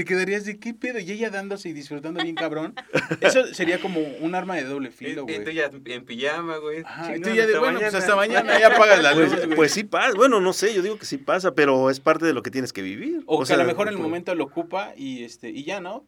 [0.00, 0.98] Te quedarías de qué pedo.
[0.98, 2.74] Y ella dándose y disfrutando bien cabrón.
[3.20, 5.54] Eso sería como un arma de doble filo, y tú güey.
[5.54, 6.80] ya en pijama, güey.
[6.86, 9.56] Ajá, y tú ya de, bueno, pues hasta mañana ya apagas la luz, Pues, güey.
[9.56, 10.14] pues sí pasa.
[10.16, 12.72] Bueno, no sé, yo digo que sí pasa, pero es parte de lo que tienes
[12.72, 13.22] que vivir.
[13.26, 15.82] o, que sea, a lo mejor en el momento lo ocupa y este y ya
[15.82, 16.06] no.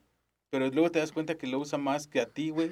[0.48, 2.70] Pero luego te das cuenta que lo usa más que a ti, güey.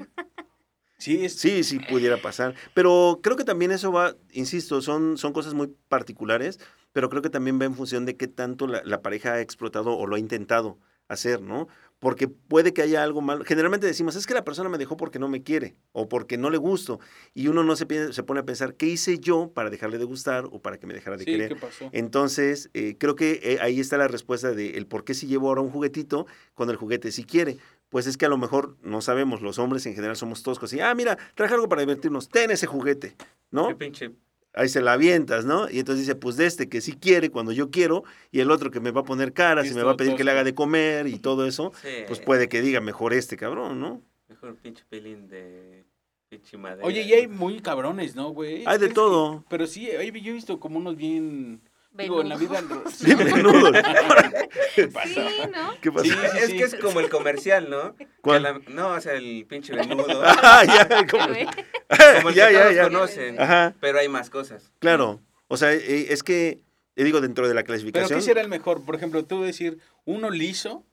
[0.97, 1.35] Sí, es.
[1.35, 2.55] Sí, sí pudiera pasar.
[2.73, 6.61] Pero creo que también eso va, insisto, son, son cosas muy particulares,
[6.95, 9.99] pero creo que también va en función de qué tanto la, la pareja ha explotado
[9.99, 10.79] o lo ha intentado
[11.11, 11.69] hacer, ¿no?
[11.99, 13.45] Porque puede que haya algo malo.
[13.45, 16.49] Generalmente decimos, es que la persona me dejó porque no me quiere o porque no
[16.49, 16.99] le gusto.
[17.35, 20.05] Y uno no se, pi- se pone a pensar, ¿qué hice yo para dejarle de
[20.05, 21.49] gustar o para que me dejara de Sí, querer?
[21.49, 21.91] ¿qué pasó?
[21.93, 25.49] Entonces, eh, creo que eh, ahí está la respuesta de el por qué si llevo
[25.49, 27.59] ahora un juguetito con el juguete si quiere.
[27.91, 30.73] Pues es que a lo mejor no sabemos, los hombres en general somos toscos.
[30.73, 33.77] Y, ah, mira, traje algo para divertirnos, ten ese juguete, Qué ¿no?
[33.77, 34.13] pinche.
[34.53, 35.71] Ahí se la avientas, ¿no?
[35.71, 38.71] Y entonces dice, pues de este que sí quiere cuando yo quiero, y el otro
[38.71, 40.55] que me va a poner caras y me va a pedir que le haga de
[40.55, 44.03] comer y todo eso, Sí, pues puede que diga mejor este cabrón, ¿no?
[44.29, 45.85] Mejor pinche pelín de
[46.29, 46.85] pinche madera.
[46.87, 48.65] Oye, y hay muy cabrones, ¿no, güey?
[48.67, 49.45] Hay de Es que- todo.
[49.49, 51.61] Pero sí, yo he visto como unos bien.
[51.93, 52.63] Digo, en la vida.
[53.25, 53.73] Menudo.
[54.75, 55.09] ¿Qué pasa?
[55.09, 55.75] Sí, ¿no?
[55.81, 56.05] ¿Qué pasa?
[56.05, 56.57] Sí, Es sí.
[56.57, 57.95] que es como el comercial, ¿no?
[58.23, 58.43] ¿Cuál?
[58.45, 60.23] La- no, o sea, el pinche venudo.
[60.25, 61.27] Ah, ya, como.
[61.27, 62.83] Como el ya, que ya, todos ya.
[62.85, 63.41] conocen.
[63.41, 64.71] Ajá, Pero hay más cosas.
[64.79, 65.21] claro.
[65.53, 66.63] O sea, eh, es que,
[66.95, 68.21] eh, digo, dentro de la Pero clasificación...
[68.21, 68.85] ¿qué será el mejor?
[68.85, 70.87] Por ejemplo, tú decir uno liso,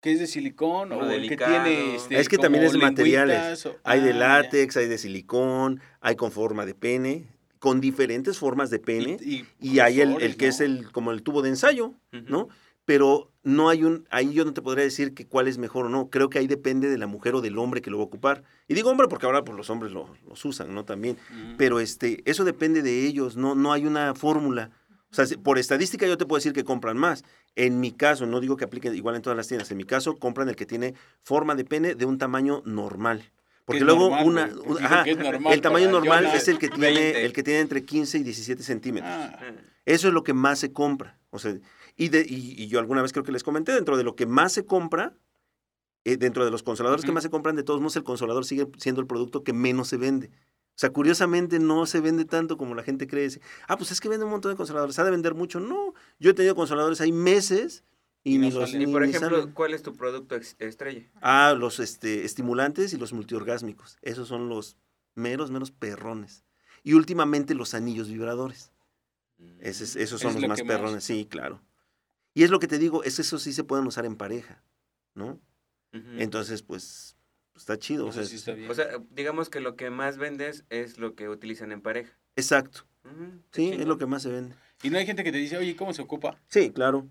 [0.00, 1.96] que es de silicón, o el que tiene.
[1.96, 3.66] Este, Es que como también es de materiales.
[3.66, 4.18] o- Hay de Ah, ya.
[4.18, 7.26] látex, hay de silicón, hay con forma de pene,
[7.64, 9.16] con diferentes formas de pene.
[9.22, 11.94] Y, Y, hay el, el que es el como el tubo de ensayo.
[12.12, 12.48] ¿no?
[12.84, 15.88] Pero no hay un, ahí yo no te podría decir que cuál es mejor o
[15.88, 16.10] no.
[16.10, 18.42] Creo que ahí depende de la mujer o del hombre que lo va a ocupar.
[18.68, 20.84] Y digo hombre porque ahora pues, los hombres lo- los usan, ¿no?
[20.84, 21.16] También.
[21.56, 24.70] Pero este, eso depende de ellos, no, no hay una fórmula.
[25.10, 27.24] O sea, por estadística yo te puedo decir que compran más.
[27.56, 30.16] En mi caso, no digo que aplique igual en todas las tiendas, en mi caso
[30.18, 33.30] compran el que tiene forma de pene de un tamaño normal.
[33.64, 34.26] Porque luego normal,
[34.58, 37.24] una, Pues ajá, normal el tamaño normal es el que tiene 20.
[37.24, 39.10] el que tiene entre 15 y 17 centímetros.
[39.12, 39.38] Ah,
[39.86, 41.18] Eso es lo que más se compra.
[41.30, 41.56] O sea,
[41.96, 44.26] y, de, y, y yo alguna vez creo que les comenté, dentro de lo que
[44.26, 45.14] más se compra,
[46.04, 48.68] eh, dentro de los consoladores que más se compran, de todos modos el consolador sigue
[48.78, 50.30] siendo el producto que menos se vende.
[50.76, 53.28] O sea, curiosamente no se vende tanto como la gente cree.
[53.68, 55.60] Ah, pues es que vende un montón de consoladores, ¿ha de vender mucho?
[55.60, 57.84] No, yo he tenido consoladores ahí meses
[58.24, 58.74] y, Y no ni los.
[58.74, 59.52] Y ni- por ni ejemplo, salen.
[59.54, 61.02] ¿cuál es tu producto estrella?
[61.20, 63.98] Ah, los este, estimulantes y los multiorgásmicos.
[64.02, 64.76] Esos son los
[65.14, 66.44] meros, menos perrones.
[66.82, 68.72] Y últimamente los anillos vibradores.
[69.60, 71.60] Ese es- esos son Es los lo más perrones, sí, claro.
[72.34, 74.62] Y es lo que te digo, es eso sí se pueden usar en pareja,
[75.14, 75.38] ¿no?
[75.92, 77.16] Entonces, pues,
[77.54, 78.06] está chido.
[78.06, 78.68] o sea, sí está bien.
[78.70, 82.18] O sea, digamos que lo que más vendes es lo que utilizan en pareja.
[82.36, 82.80] exacto.
[83.52, 84.56] Sí, es lo que más se vende.
[84.82, 86.40] Y no hay gente que te dice, oye, ¿cómo se ocupa?
[86.48, 87.08] Sí, claro.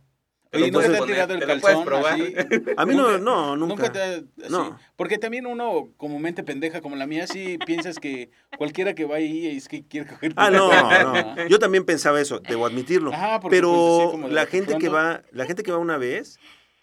[0.54, 2.36] Oye, ¿nunca te ha tirado el calzón así?
[2.78, 3.92] A mí no, Nunca- no, nunca.
[3.92, 4.26] te ha- así?
[4.50, 4.78] No.
[4.96, 9.16] Porque también uno, como mente pendeja como la mía, sí piensas que cualquiera que va
[9.18, 10.34] ahí es que quiere coger.
[10.36, 11.36] Ah, no, no.
[11.50, 13.12] Yo también pensaba eso, debo admitirlo.
[13.42, 16.38] Porque, Pero pues, de la gente que va, la gente que va una vez,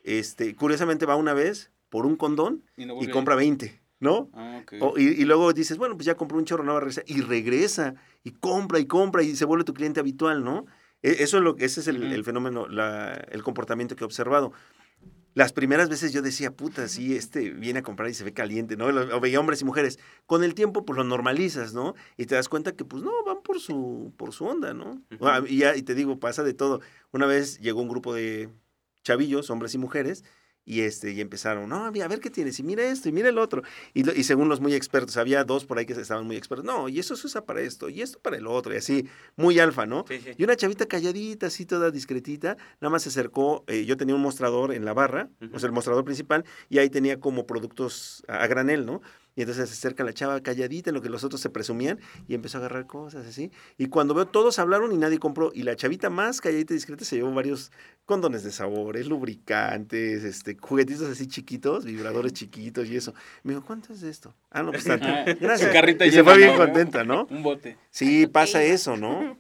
[0.04, 4.30] este, curiosamente va una vez por un condón y, no y vuelve compra 20, ¿no?
[4.34, 4.74] Ah, ok.
[4.80, 7.04] O- y, y luego dices, bueno, pues ya compró un chorro, no va a regresar.
[7.06, 10.66] Y regresa, y compra, y compra, y se vuelve tu cliente habitual, ¿no?
[11.02, 14.52] E- Eso es lo, ese es el, fenómeno, la- el comportamiento que he observado.
[15.34, 18.76] Las primeras veces yo decía, puta, sí, este viene a comprar y se ve caliente,
[18.76, 18.86] ¿no?
[18.86, 19.98] O veía hombres y mujeres.
[20.26, 21.94] Con el tiempo, pues lo normalizas, ¿no?
[22.16, 25.00] Y te das cuenta que, pues no, van por su, por su onda, ¿no?
[25.20, 26.80] Ah, Y ya, y te digo, pasa de todo.
[27.12, 28.48] Una vez llegó un grupo de
[29.04, 30.24] chavillos, hombres y mujeres,
[30.64, 33.38] y este y empezaron, no, a ver qué tienes, y mira esto, y mira el
[33.38, 33.62] otro.
[33.94, 36.88] Y, y según los muy expertos, había dos por ahí que estaban muy expertos, no,
[36.88, 39.86] y eso se usa para esto, y esto para el otro, y así, muy alfa,
[39.86, 40.04] ¿no?
[40.08, 40.30] Sí, sí.
[40.36, 44.22] Y una chavita calladita, así toda discretita, nada más se acercó, eh, yo tenía un
[44.22, 48.42] mostrador en la barra, o sea, el mostrador principal, y ahí tenía como productos a,
[48.42, 49.02] a granel, ¿no?
[49.40, 51.98] Y entonces se acerca la chava calladita en lo que los otros se presumían
[52.28, 53.50] y empezó a agarrar cosas así.
[53.78, 55.50] Y cuando veo, todos hablaron y nadie compró.
[55.54, 57.72] Y la chavita más calladita y discreta se llevó varios
[58.04, 63.14] condones de sabores, lubricantes, este, juguetitos así chiquitos, vibradores chiquitos y eso.
[63.42, 64.34] Me dijo, ¿cuánto es de esto?
[64.50, 65.06] Ah, no, pues tanto.
[65.40, 65.72] Gracias.
[65.72, 66.58] su y se fue bien ¿no?
[66.58, 67.26] contenta, ¿no?
[67.30, 67.78] Un bote.
[67.88, 69.38] Sí, pasa eso, ¿no?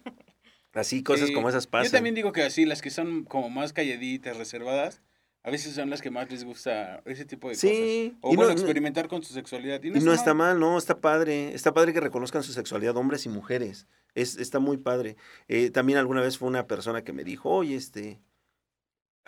[0.72, 1.84] Así, cosas como esas pasan.
[1.84, 5.02] Yo también digo que así, las que son como más calladitas, reservadas,
[5.42, 7.70] a veces son las que más les gusta ese tipo de cosas.
[7.70, 9.82] Sí, O y bueno, no- no- experimentar con su sexualidad.
[9.82, 11.54] Y no está mal, no, está padre.
[11.54, 13.86] Está padre que reconozcan su sexualidad hombres y mujeres.
[14.14, 15.16] Es, está muy padre.
[15.48, 18.20] Eh, también alguna vez fue una persona que me dijo, oye, este...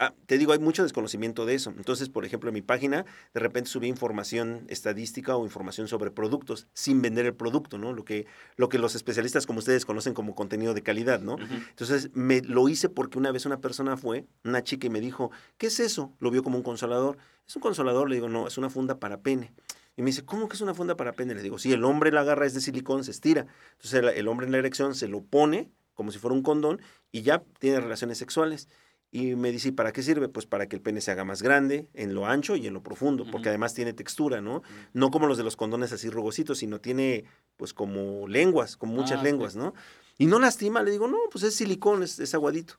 [0.04, 1.72] Ah, te digo, hay mucho desconocimiento de eso.
[1.76, 6.66] Entonces, por ejemplo, en mi página, de repente subí información estadística o información sobre productos
[6.74, 7.92] sin vender el producto, ¿no?
[7.92, 11.36] Lo que, lo que los especialistas como ustedes conocen como contenido de calidad, ¿no?
[11.38, 15.30] Entonces, me lo hice porque una vez una persona fue, una chica, y me dijo,
[15.56, 16.12] ¿qué es eso?
[16.18, 17.16] Lo vio como un consolador.
[17.46, 18.08] ¿Es un consolador?
[18.08, 19.52] Le digo, no, es una funda para pene.
[19.96, 21.32] Y me dice, ¿cómo que es una funda para pene?
[21.36, 23.46] Le digo, sí, el hombre la agarra, es de silicón, se estira.
[23.74, 26.80] Entonces, el, el hombre en la erección se lo pone como si fuera un condón
[27.12, 28.68] y ya tiene relaciones sexuales.
[29.14, 30.28] Y me dice, ¿y para qué sirve?
[30.30, 32.82] Pues para que el pene se haga más grande en lo ancho y en lo
[32.82, 34.62] profundo, porque además tiene textura, ¿no?
[34.94, 37.24] No como los de los condones así rugositos, sino tiene
[37.58, 39.74] pues como lenguas, como muchas Ah, lenguas, ¿no?
[40.16, 42.78] Y no lastima, le digo, no, pues es silicón, es, es aguadito.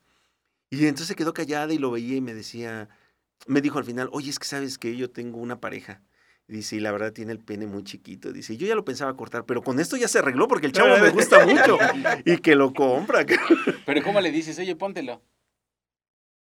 [0.72, 2.89] Y entonces se quedó callada y lo veía y me decía,
[3.46, 6.02] me dijo al final, oye, es que sabes que yo tengo una pareja.
[6.48, 8.34] Dice, y la verdad tiene el pene muy chiquito.
[8.34, 10.98] Dice, yo ya lo pensaba cortar, pero con esto ya se arregló porque el chavo
[10.98, 11.78] me gusta mucho
[12.26, 13.24] y que lo compra.
[13.86, 14.58] Pero ¿cómo le dices?
[14.58, 15.22] Oye, póntelo.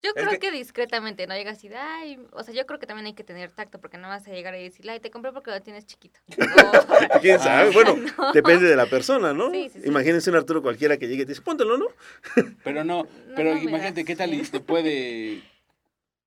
[0.02, 0.50] Yo creo que- que...
[0.52, 3.50] discretamente, no llegas así, de, ay, o sea, yo creo que también hay que tener
[3.50, 6.20] tacto porque no vas a llegar y decir, ay, te compré porque lo tienes chiquito.
[7.16, 7.70] O- ¿Quién sabe?
[7.74, 8.32] Bueno, No.
[8.32, 9.50] depende de la persona, ¿no?
[9.50, 9.88] Sí, sí, sí.
[9.88, 11.86] Imagínense un Arturo cualquiera que llegue y te dice, póntelo, ¿no?
[12.62, 14.04] Pero no, No, pero no imagínate das.
[14.06, 15.42] qué tal y te puede,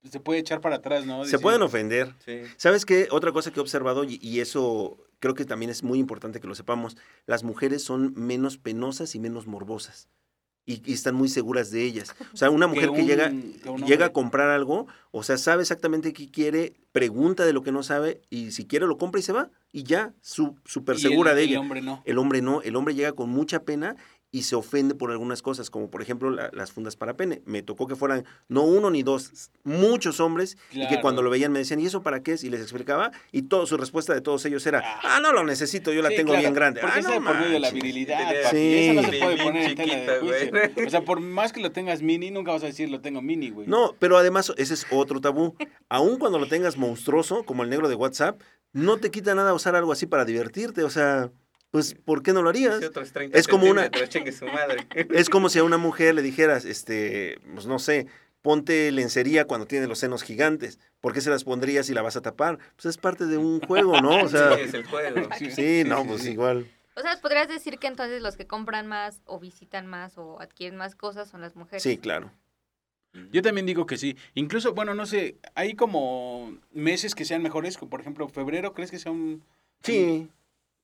[0.09, 1.23] se puede echar para atrás, ¿no?
[1.25, 2.13] Se pueden ofender.
[2.25, 2.41] Sí.
[2.57, 3.07] ¿Sabes qué?
[3.11, 6.47] Otra cosa que he observado, y, y eso creo que también es muy importante que
[6.47, 10.07] lo sepamos, las mujeres son menos penosas y menos morbosas.
[10.71, 12.13] Y, y están muy seguras de ellas.
[12.33, 15.63] O sea, una mujer que, un- llega, que llega a comprar algo, o sea, sabe
[15.63, 19.23] exactamente qué quiere, pregunta de lo que no sabe, y si quiere lo compra y
[19.23, 19.49] se va.
[19.71, 21.59] Y ya, su- súper Y segura el- de el ella.
[21.59, 22.01] hombre no.
[22.05, 23.95] El hombre no, el hombre llega con mucha pena
[24.31, 27.41] y se ofende por algunas cosas, como por ejemplo la- las fundas para pene.
[27.45, 31.51] Me tocó que fueran no uno ni dos, muchos hombres, y que cuando lo veían
[31.51, 32.43] me decían, ¿y eso para qué es?
[32.43, 35.91] Y les explicaba, y toda su respuesta de todos ellos era, ah, no lo necesito,
[35.91, 36.81] yo la Sí, tengo claro, bien grande.
[36.81, 37.73] Porque ah, no de por medio de la manches".
[37.73, 38.43] virilidad, Sí.
[38.43, 40.85] papi, Eso no se puede Bien poner en tela de güey.
[40.85, 43.49] O sea, por más que lo tengas mini, nunca vas a decir lo tengo mini,
[43.49, 43.67] güey.
[43.67, 45.55] No, pero además ese es otro tabú.
[45.89, 48.39] Aun cuando lo tengas monstruoso, como el negro de WhatsApp,
[48.73, 50.83] no te quita nada usar algo así para divertirte.
[50.83, 51.31] O sea,
[51.71, 52.79] pues, ¿por qué no lo harías?
[52.79, 53.89] Sí, otros 30 Es como una-
[54.37, 54.87] su madre.
[55.13, 58.07] Es como si a una mujer le dijeras, este, pues no sé,
[58.41, 60.79] ponte lencería cuando tiene los senos gigantes.
[61.01, 62.57] ¿Por qué se las pondrías si la vas a tapar?
[62.75, 64.23] Pues es parte de un juego, ¿no?
[64.23, 65.29] O sea, Sí, es el juego.
[65.37, 66.31] Sí, sí, no, pues sí.
[66.31, 66.65] igual.
[66.95, 70.77] O sea, podrías decir que entonces los que compran más o visitan más o adquieren
[70.77, 71.81] más cosas son las mujeres.
[71.83, 72.31] Sí, claro.
[73.31, 74.17] Yo también digo que sí.
[74.35, 78.91] Incluso, bueno, no sé, hay como meses que sean mejores, como por ejemplo febrero, ¿crees
[78.91, 79.43] que sea un...
[79.81, 80.29] Sí.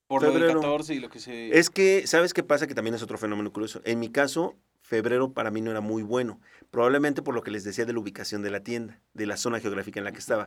[0.06, 0.60] Por lo del febrero.
[0.60, 1.58] 14 y lo que se...
[1.58, 2.66] Es que, ¿sabes qué pasa?
[2.66, 3.80] Que también es otro fenómeno curioso.
[3.84, 6.40] En mi caso, febrero para mí no era muy bueno.
[6.70, 9.60] Probablemente por lo que les decía de la ubicación de la tienda, de la zona
[9.60, 10.46] geográfica en la que estaba.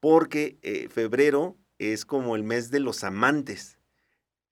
[0.00, 3.78] Porque eh, febrero es como el mes de los amantes.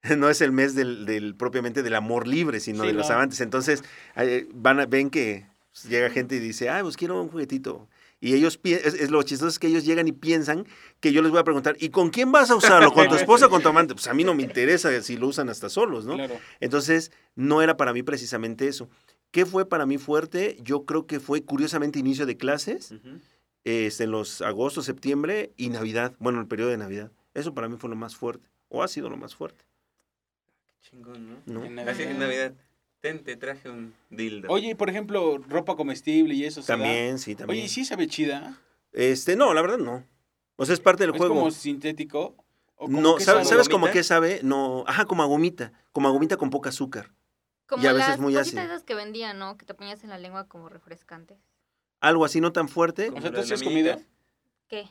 [0.17, 3.41] No es el mes del, del propiamente del amor libre, sino Sí, de los amantes.
[3.41, 3.83] Entonces,
[4.17, 5.47] eh, van a, ven que
[5.89, 7.89] llega gente y dice, ah, pues quiero un juguetito.
[8.21, 10.67] Y ellos, es, es lo chistoso es que ellos llegan y piensan
[11.01, 12.93] que yo les voy a preguntar, ¿y con quién vas a usarlo?
[12.93, 13.95] ¿Con tu esposa o con tu amante?
[13.95, 16.15] Pues a mí no me interesa si lo usan hasta solos, ¿no?
[16.15, 16.37] Claro.
[16.61, 18.89] Entonces, no era para mí precisamente eso.
[19.31, 20.57] ¿Qué fue para mí fuerte?
[20.63, 22.95] Yo creo que fue curiosamente inicio de clases,
[23.65, 27.13] este, en los agosto, septiembre y Navidad, bueno, el periodo de Navidad.
[27.35, 29.65] Eso para mí fue lo más fuerte, o ha sido lo más fuerte.
[30.83, 31.61] Chingón, ¿no?
[31.61, 31.65] ¿no?
[31.65, 32.55] En Así en Navidad.
[33.01, 34.49] Ten, te traje un dildo.
[34.51, 36.79] Oye, y por ejemplo, ropa comestible y eso se da?
[36.79, 37.59] También, sí, también.
[37.59, 38.59] Oye, ¿y sí sabe chida?
[38.93, 40.05] Este, no, la verdad no.
[40.57, 41.35] O sea, es parte del ¿Es juego.
[41.37, 42.35] como sintético?
[42.75, 43.45] ¿O como No, ¿sabes, sabe?
[43.45, 44.41] ¿sabes como qué sabe?
[44.43, 47.13] No, ajá, como a gomita, como a gomita con poca azúcar.
[47.67, 48.63] Como Y a veces las muy ácido.
[48.63, 49.57] esas que vendían, ¿no?
[49.57, 51.39] Que te ponías en la lengua como refrescantes.
[52.01, 53.11] Algo así no tan fuerte.
[53.11, 54.01] O sea, ¿tú comido?
[54.69, 54.89] ¿Qué?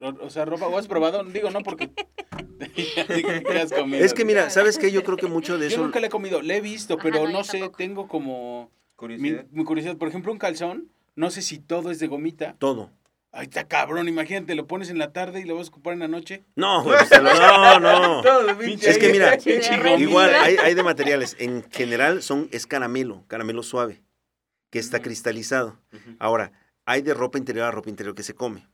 [0.00, 1.22] O, o sea, ropa, ¿o has probado?
[1.24, 1.90] Digo, no, porque...
[2.74, 4.04] ¿qué has comido?
[4.04, 4.90] Es que mira, ¿sabes qué?
[4.90, 5.82] Yo creo que mucho de Yo eso...
[5.84, 7.76] nunca le he comido, le he visto, Ajá, pero no, no, yo sé, tampoco.
[7.76, 9.46] tengo como mi, Curiosidad.
[9.50, 9.96] mi curiosidad.
[9.96, 12.56] Por ejemplo, un calzón, no sé si todo es de gomita.
[12.58, 12.90] Todo.
[13.32, 16.00] Ay, está cabrón, imagínate, lo pones en la tarde y lo vas a ocupar en
[16.00, 16.44] la noche.
[16.56, 18.22] No, güey, pues no, no.
[18.60, 19.38] Es que mira.
[19.98, 21.36] Igual, hay, hay de materiales.
[21.38, 24.02] En general son, es caramelo, caramelo suave,
[24.70, 25.78] que está cristalizado.
[26.18, 26.52] Ahora,
[26.86, 28.66] hay de ropa interior a ropa interior que se come.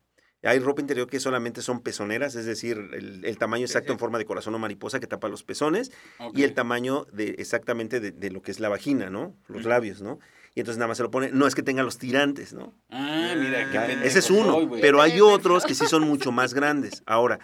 [0.47, 4.19] Hay ropa interior que solamente son pezoneras, es decir, el, el tamaño exacto en forma
[4.19, 5.93] de corazón o mariposa que tapa los pezones
[6.35, 9.35] y el tamaño de exactamente de, de lo que es la vagina, ¿no?
[9.49, 10.19] Los labios, ¿no?
[10.55, 12.73] Y entonces nada más se lo pone, no es que tenga los tirantes, ¿no?
[12.91, 16.33] Ah, mira, qué Ah, pendejo Ese es uno, pero hay otros que sí son mucho
[16.33, 17.03] más grandes.
[17.05, 17.39] Ahora,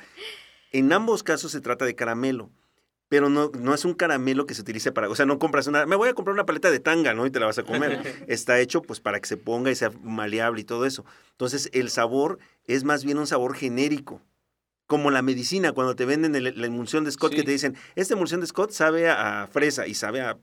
[0.73, 2.51] en ambos casos se trata de caramelo,
[3.13, 5.85] pero no, no es un caramelo que se utilice para, o sea, no compras una,
[5.85, 7.27] me voy a comprar una paleta de tanga, ¿no?
[7.27, 8.01] Y te la vas a comer.
[8.27, 11.05] Está hecho pues para que se ponga y sea maleable y todo eso.
[11.33, 14.23] Entonces, el sabor es más bien un sabor genérico.
[14.87, 17.37] Como la medicina, cuando te venden el- la emulsión de Scott, Sí.
[17.37, 20.39] que te dicen, esta emulsión de Scott sabe a, a fresa y sabe a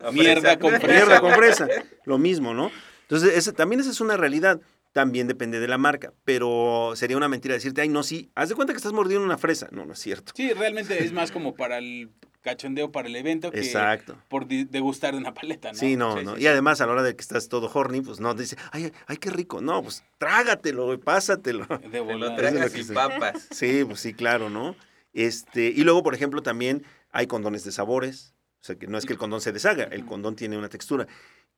[0.00, 0.58] A Mierda fresa.
[0.58, 0.86] con fresa.
[0.86, 1.68] mierda con fresa.
[2.06, 2.70] Lo mismo, ¿no?
[3.02, 4.58] Entonces, ese- también esa es una realidad.
[4.96, 6.14] También depende de la marca.
[6.24, 9.36] Pero sería una mentira decirte, ay, no, sí, haz de cuenta que estás mordiendo una
[9.36, 9.68] fresa.
[9.70, 10.32] No, no es cierto.
[10.34, 12.08] Sí, realmente es más como para el
[12.40, 14.16] cachondeo, para el evento, que Exacto.
[14.30, 15.78] por degustar de una paleta, ¿no?
[15.78, 16.30] Sí, no, Sí, no.
[16.32, 16.46] sí, y sí.
[16.46, 19.28] además, a la hora de que estás todo horny, pues no, dice, ay, ay, qué
[19.28, 19.60] rico.
[19.60, 21.66] No, pues trágatelo, pásatelo.
[21.92, 22.00] De
[22.34, 23.48] tragas que y papas.
[23.50, 24.76] Sí, pues sí, claro, ¿no?
[25.12, 28.32] Este, y luego, por ejemplo, también hay condones de sabores.
[28.62, 31.06] O sea, que no es que el condón se deshaga, el condón tiene una textura.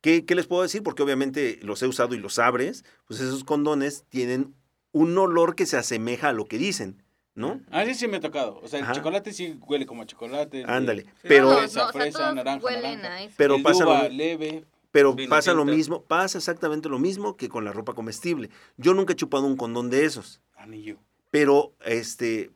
[0.01, 0.83] ¿Qué, qué les puedo decir?
[0.83, 4.55] Porque obviamente los he usado y los abres, pues esos condones tienen
[4.93, 7.03] un olor que se asemeja a lo que dicen,
[7.35, 7.61] ¿no?
[7.71, 8.61] Ah, sí, sí me ha tocado.
[8.63, 8.95] O sea, el Ajá.
[8.95, 10.65] chocolate sí huele como a chocolate.
[10.67, 11.03] Ándale.
[11.03, 11.09] Sí.
[11.23, 13.15] Pero, Fresa, no, o sea, fresa, todos naranja, huelen naranja.
[13.15, 13.35] a eso.
[13.37, 14.65] pero el pasa lo leve.
[14.93, 18.51] pero pasa lo mismo, pasa exactamente lo mismo que con la ropa comestible.
[18.77, 20.41] Yo nunca he chupado un condón de esos.
[20.57, 20.99] Anillo.
[21.31, 22.51] pero este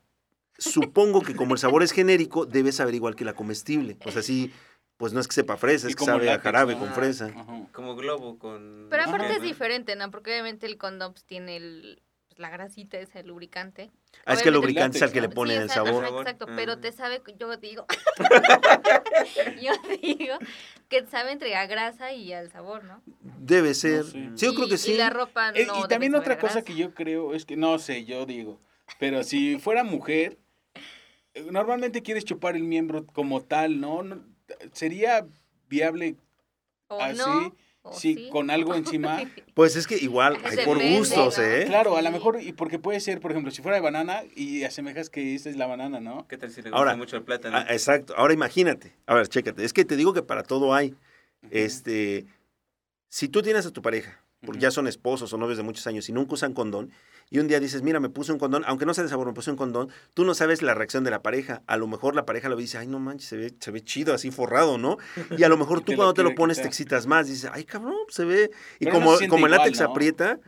[0.58, 3.96] supongo que como el sabor es genérico, debe saber igual que la comestible.
[4.04, 4.52] O sea, sí,
[4.96, 6.80] pues no es que sepa fresa, es que como sabe a látex, jarabe ¿no?
[6.80, 7.26] con fresa.
[7.34, 7.66] Ajá.
[7.72, 8.86] Como globo con...
[8.90, 9.36] Pero aparte Ajá.
[9.36, 10.10] es diferente, ¿no?
[10.10, 13.90] Porque obviamente el condón pues, tiene el, pues, la grasita, es el lubricante.
[14.26, 16.04] Ah, es que el lubricante es al que le Sí, el sabor.
[16.04, 16.80] ajá, exacto, pero Mm.
[16.80, 17.86] te sabe, yo digo,
[19.60, 20.34] yo digo
[20.88, 23.02] que sabe entre a grasa y al sabor, ¿no?
[23.38, 24.04] Debe ser.
[24.04, 24.30] sé.
[24.36, 24.92] Sí, yo creo que sí.
[24.92, 26.64] Y la ropa no Eh, y también otra cosa grasa.
[26.64, 28.60] que yo creo es que, no sé, yo digo,
[28.98, 30.38] pero si fuera mujer,
[31.34, 34.02] eh, normalmente quieres chupar el miembro como tal, ¿no?
[34.72, 35.26] Sería
[35.68, 36.16] viable
[36.88, 38.28] O así, no, o sí, sí.
[38.30, 39.22] con algo encima.
[39.54, 41.44] Pues es que igual, hay por Depende, gustos, ¿no?
[41.44, 41.64] ¿eh?
[41.66, 44.64] Claro, a lo mejor, y porque puede ser, por ejemplo, si fuera de banana y
[44.64, 46.26] asemejas que esta es la banana, ¿no?
[46.28, 47.56] ¿Qué tal si le gusta Ahora, mucho el plátano?
[47.56, 48.14] Ah, exacto.
[48.16, 48.94] Ahora imagínate.
[49.06, 49.64] A ver, chécate.
[49.64, 50.94] Es que te digo que para todo hay.
[51.50, 52.26] Este,
[53.08, 56.08] si tú tienes a tu pareja, porque ya son esposos o novios de muchos años
[56.08, 56.90] y nunca usan condón,
[57.30, 59.32] y un día dices, mira, me puse un condón, aunque no sea de sabor, me
[59.32, 61.62] puse un condón, tú no sabes la reacción de la pareja.
[61.66, 64.12] A lo mejor la pareja lo dice, ay, no manches, se ve, se ve chido,
[64.12, 64.98] así forrado, ¿no?
[65.38, 67.64] Y a lo mejor tú Te cuando te lo pones te excitas más, dices, ay,
[67.64, 68.50] cabrón, se ve.
[68.80, 69.86] Y Pero como, como el látex ¿no?
[69.90, 70.40] aprieta,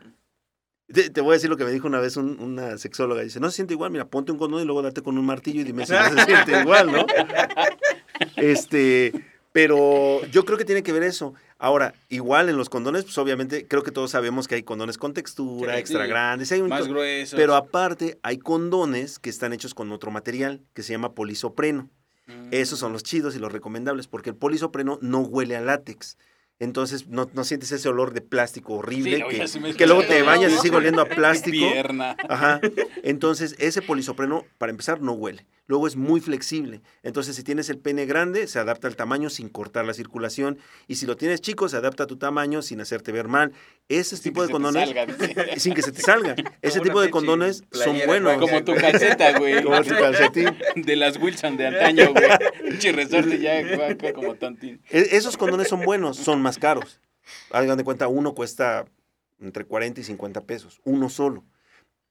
[0.92, 3.22] te, te voy a decir lo que me dijo una vez un- una sexóloga.
[3.22, 5.62] Dice, no se siente igual, mira, ponte un condón y luego date con un martillo
[5.62, 7.06] y dime si no se siente igual, ¿no?
[8.36, 9.12] Este,
[9.54, 11.32] pero yo creo que tiene que ver eso.
[11.60, 15.14] Ahora, igual en los condones, pues obviamente creo que todos sabemos que hay condones con
[15.14, 16.08] textura, Sí, extra sí.
[16.08, 17.36] grandes, hay un Más gruesos.
[17.38, 21.88] pero aparte hay condones que están hechos con otro material que se llama polisopreno.
[22.26, 22.48] Mm.
[22.50, 26.18] Esos son los chidos y los recomendables porque el polisopreno no huele a látex.
[26.58, 30.56] Entonces no, no sientes ese olor de plástico horrible Sí, que, luego te bañas y
[30.58, 31.70] sigue oliendo a plástico.
[31.70, 32.16] Pierna.
[32.28, 32.60] Ajá.
[33.04, 35.46] Entonces, ese polisopreno, para empezar, no huele.
[35.66, 36.82] Luego es muy flexible.
[37.02, 40.58] Entonces, si tienes el pene grande, se adapta al tamaño sin cortar la circulación.
[40.88, 43.52] Y si lo tienes chico, se adapta a tu tamaño sin hacerte ver mal.
[43.88, 44.90] Ese Sin tipo de condones,
[45.56, 46.34] sin que se te salga.
[46.62, 48.36] Ese tipo de condones son buenos.
[48.38, 49.62] Como tu calceta, güey.
[49.64, 50.54] Como tu calcetín.
[50.76, 52.28] De las Wilson de antaño, güey.
[52.68, 54.82] Pinche resorte ya como tontín.
[54.90, 57.00] E- Esos condones son buenos, son más caros.
[57.50, 58.84] Hagan de cuenta, uno cuesta
[59.40, 61.44] entre 40 y 50 pesos, uno solo.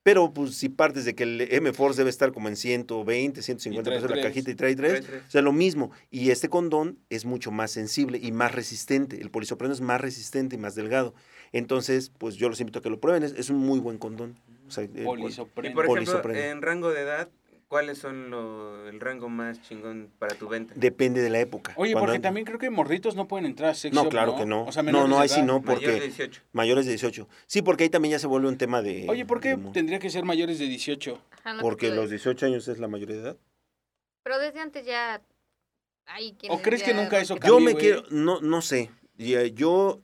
[0.04, 3.98] Pero pues si partes de que el M-Force debe estar como en 120, 150 trae
[4.02, 5.24] pesos la cajita y trae tres, Trae tres.
[5.28, 5.92] o sea, lo mismo.
[6.12, 9.22] Y este condón es mucho más sensible y más resistente.
[9.22, 11.14] El polisopreno es más resistente y más delgado.
[11.54, 13.24] Entonces, pues yo los invito a que lo prueben.
[13.24, 14.38] Es, es un muy buen condón.
[14.68, 15.20] O sea, el- Y por
[15.64, 16.40] ejemplo, Polisopreno.
[16.40, 17.30] en rango de edad,
[17.74, 20.76] ¿cuáles son lo, el rango más chingón para tu venta?
[20.78, 21.74] depende de la época.
[21.76, 24.36] Oye, porque hay- también creo que morritos no pueden entrar a sex No, shop, claro
[24.36, 24.66] que no.
[24.66, 26.42] O sea, no, menores no, de ahí sí no, Mayor de porque 18.
[26.52, 27.28] mayores de 18.
[27.48, 29.08] Sí, porque ahí también ya se vuelve un tema de...
[29.10, 31.20] Oye, ¿por qué de tendría que ser mayores de 18?
[31.32, 32.10] Ajá, lo que Porque los digo.
[32.12, 33.38] 18 años es la mayoría de edad.
[34.22, 35.20] Pero desde antes ya
[36.06, 38.92] hay quienes ¿O crees que nunca eso rompen- Yo me quiero, no, no sé.
[39.18, 40.00] Y, eh, yo,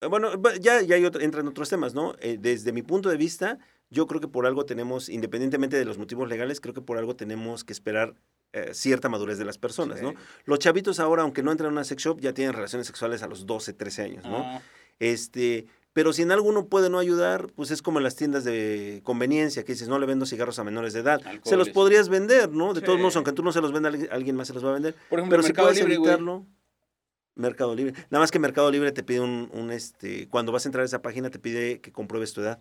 [0.00, 2.16] eh, bueno, ya, ya hay otro- entran otros temas, ¿no?
[2.20, 3.58] Eh, desde mi punto de vista,
[3.94, 7.16] yo creo que por algo tenemos, independientemente de los motivos legales, creo que por algo
[7.16, 8.14] tenemos que esperar
[8.52, 10.14] eh, cierta madurez de las personas, ¿no?
[10.44, 13.26] Los chavitos ahora, aunque no entran a una sex shop, ya tienen relaciones sexuales a
[13.26, 14.38] los 12, 13 años, ¿no?
[14.44, 14.62] Ah,
[15.00, 18.44] Este, pero si en algo uno puede no ayudar, pues es como en las tiendas
[18.44, 21.20] de conveniencia, que dices, no le vendo cigarros a menores de edad.
[21.44, 22.74] se los podrías vender, ¿no?
[22.74, 24.74] De todos modos, aunque tú no se los vendas, alguien- más se los va a
[24.74, 24.94] vender.
[25.08, 26.10] Por ejemplo, Pero si puedes Libre, güey.
[26.10, 26.46] evitarlo,
[27.36, 27.94] Mercado Libre.
[28.10, 30.86] Nada más que Mercado Libre te pide un, un, este, cuando vas a entrar a
[30.86, 32.60] esa página te pide que compruebes tu edad.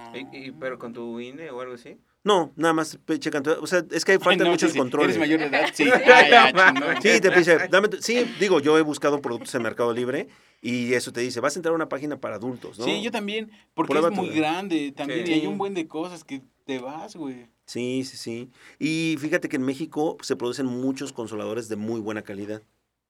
[0.00, 0.12] Ah.
[0.32, 1.96] ¿Y, y- pero con tu INE o algo así?
[2.22, 3.42] No, nada más checan.
[3.60, 5.16] O sea, es que Ay, faltan no, muchos sí, controles.
[5.16, 5.70] ¿Eres mayor de edad?
[5.72, 5.84] Sí.
[7.02, 10.28] Sí, te dice, dame sí, digo, yo he buscado productos en Mercado Libre
[10.60, 12.84] y eso te dice, vas a entrar a una página para adultos, ¿no?
[12.84, 14.36] Sí, yo también, porque Prueba es muy edad.
[14.36, 15.32] grande también Sí.
[15.32, 17.46] y hay un buen de cosas que te vas, güey.
[17.64, 18.50] Sí, sí, sí.
[18.78, 22.62] Y fíjate que en México se producen muchos consoladores de muy buena calidad.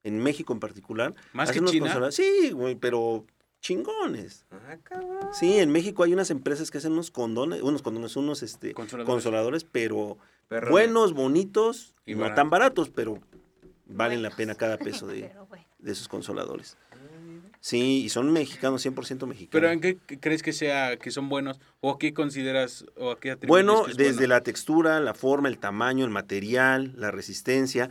[0.02, 1.14] En México en particular.
[1.32, 2.10] Más que China.
[2.12, 3.26] Sí, güey, pero
[3.60, 4.46] chingones.
[4.50, 5.28] Ah, cabrón.
[5.32, 9.12] Sí, en México hay unas empresas que hacen unos condones, unos condones, unos este, Consoladores.
[9.14, 10.70] consoladores, pero Perrón.
[10.70, 13.18] buenos, bonitos, Y no tan baratos, pero
[13.86, 15.64] valen la pena cada peso de, bueno.
[15.78, 16.76] de esos consoladores.
[17.62, 19.48] Sí, y son mexicanos, 100% mexicanos.
[19.50, 23.32] Pero ¿en qué crees que sea que son buenos o qué consideras o a qué
[23.32, 24.28] atribuyes Bueno, que es desde bueno?
[24.28, 27.90] la textura, la forma, el tamaño, el material, la resistencia.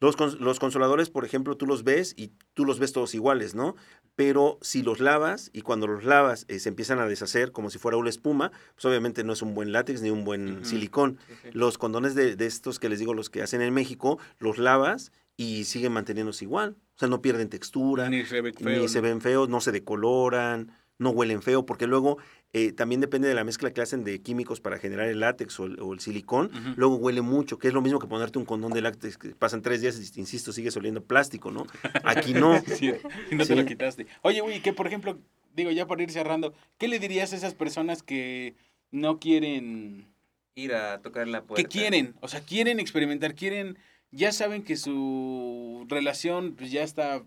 [0.00, 3.74] Los, los consoladores, por ejemplo, tú los ves y tú los ves todos iguales, ¿no?
[4.16, 7.78] Pero si los lavas y cuando los lavas eh, se empiezan a deshacer como si
[7.78, 11.18] fuera una espuma, pues obviamente no es un buen látex ni un buen silicón.
[11.52, 15.12] Los condones de, de estos que les digo, los que hacen en México, los lavas
[15.36, 16.76] y siguen manteniéndose igual.
[16.96, 19.70] O sea, no pierden textura, ni se ve ni feo, se ven feos, no se
[19.70, 22.18] decoloran, no huelen feo, porque luego
[22.52, 25.66] eh, también depende de la mezcla que hacen de químicos para generar el látex o
[25.66, 28.72] el, o el silicón, luego huele mucho, que es lo mismo que ponerte un condón
[28.72, 31.66] de látex que pasan tres días y, insisto, sigues oliendo plástico, ¿no?
[32.04, 32.60] Aquí no.
[32.66, 32.92] Sí,
[33.30, 33.50] y no Sí.
[33.50, 34.06] te lo quitaste.
[34.22, 35.18] Oye, güey, que por ejemplo,
[35.54, 38.54] digo, ya para ir cerrando, ¿qué le dirías a esas personas que
[38.90, 40.06] no quieren,
[40.54, 41.62] Ir a tocar la puerta.
[41.62, 43.76] que quieren, o sea, quieren experimentar, quieren,
[44.10, 47.22] ya saben que su relación pues ya está,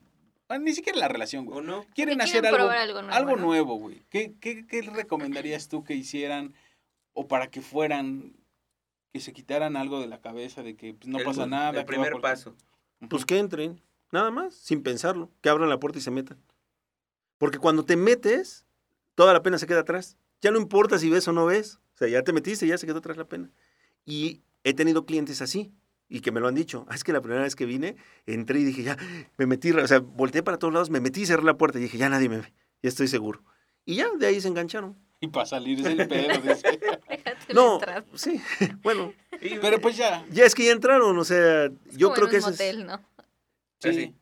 [0.57, 1.59] ni siquiera la relación, güey.
[1.59, 1.85] ¿O no?
[1.93, 3.41] Quieren hacer algo, nuevo, algo ¿no?
[3.45, 4.01] nuevo, güey.
[4.09, 6.53] ¿Qué, qué, qué recomendarías tú que hicieran
[7.13, 8.33] o para que fueran,
[9.13, 11.79] que se quitaran algo de la cabeza de que pues, no El- pasa nada?
[11.79, 12.55] El primer por- paso.
[13.09, 13.79] Pues que entren,
[14.11, 16.37] nada más, sin pensarlo, que abran la puerta y se metan.
[17.37, 18.65] Porque cuando te metes,
[19.15, 20.17] toda la pena se queda atrás.
[20.41, 21.75] Ya no importa si ves o no ves.
[21.95, 23.49] O sea, ya te metiste, ya se quedó atrás la pena.
[24.05, 25.71] Y he tenido clientes así
[26.09, 26.85] y que me lo han dicho.
[26.89, 27.95] Ah, es que la primera vez que vine,
[28.25, 28.97] entré y dije, ya,
[29.37, 31.81] me metí, o sea, volteé para todos lados, me metí y cerré la puerta y
[31.83, 32.53] dije, ya nadie me ve,
[32.83, 33.43] ya estoy seguro.
[33.85, 34.97] Y ya, de ahí se engancharon.
[35.21, 36.41] Y para salir es el pedo.
[36.41, 36.79] dice.
[37.09, 38.05] Déjate No, entrar.
[38.15, 38.41] sí,
[38.83, 40.25] bueno, Y- Pero pues ya.
[40.31, 42.79] ya es que ya entraron, o sea, yo Como creo en que un eso motel,
[42.81, 43.01] es ¿no?
[43.81, 44.13] Así,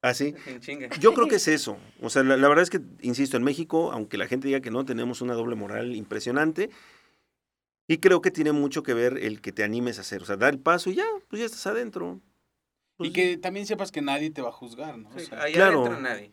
[0.00, 0.34] así.
[0.46, 0.88] en chinga.
[0.98, 1.76] Yo creo que es eso.
[2.00, 4.70] O sea, la, la verdad es que, insisto, en México, aunque la gente diga que
[4.70, 6.70] no, tenemos una doble moral impresionante.
[7.92, 10.22] Y creo que tiene mucho que ver el que te animes a hacer.
[10.22, 12.20] O sea, dar el paso y ya, pues ya estás adentro.
[12.98, 15.08] Y Pues, que también sepas que nadie te va a juzgar, ¿no?
[15.14, 15.80] O sea, allá claro.
[15.80, 16.32] adentro nadie.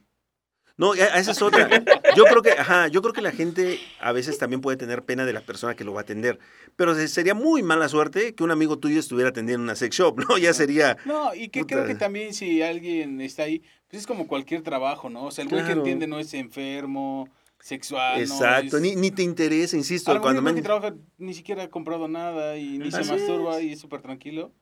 [0.79, 1.67] No, a esa es otra.
[2.15, 5.25] Yo creo que, ajá, yo creo que la gente a veces también puede tener pena
[5.25, 6.37] de la persona que lo va a atender.
[6.75, 10.19] Pero se- sería muy mala suerte que un amigo tuyo estuviera atendiendo una sex shop,
[10.29, 10.37] ¿no?
[10.37, 10.95] Ya sería.
[11.05, 11.73] No, y que Puta.
[11.77, 15.23] creo que también si alguien está ahí, pues es como cualquier trabajo, ¿no?
[15.25, 17.27] O sea, el güey que entiende no es enfermo,
[17.59, 18.79] sexual, Exacto.
[18.79, 18.95] no es...
[18.95, 20.11] Ni, ni te interesa, insisto.
[20.11, 20.55] A lo mejor Cuando me...
[20.55, 23.65] que trabaja ni siquiera ha comprado nada y ni se Así masturba es.
[23.65, 24.53] y es súper tranquilo.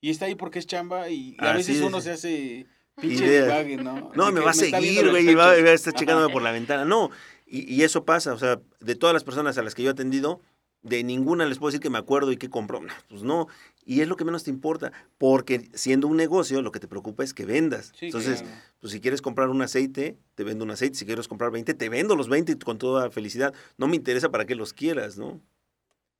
[0.00, 1.82] Y está ahí porque es chamba y, y a veces es.
[1.82, 2.66] uno se hace
[3.00, 4.12] pinche divague, ¿no?
[4.14, 6.00] No, me va a seguir, güey, y va, a estar Ajá.
[6.00, 6.84] checándome por la ventana.
[6.84, 7.10] No,
[7.46, 9.92] y, y eso pasa, o sea, de todas las personas a las que yo he
[9.92, 10.40] atendido,
[10.86, 12.80] de ninguna les puedo decir que me acuerdo y que compró.
[12.80, 13.48] No, pues no,
[13.84, 17.24] y es lo que menos te importa, porque siendo un negocio, lo que te preocupa
[17.24, 17.92] es que vendas.
[17.96, 18.56] Sí, Entonces, claro.
[18.80, 21.88] pues si quieres comprar un aceite, te vendo un aceite, si quieres comprar 20, te
[21.88, 23.54] vendo los 20 con toda felicidad.
[23.78, 25.40] No me interesa para qué los quieras, ¿no?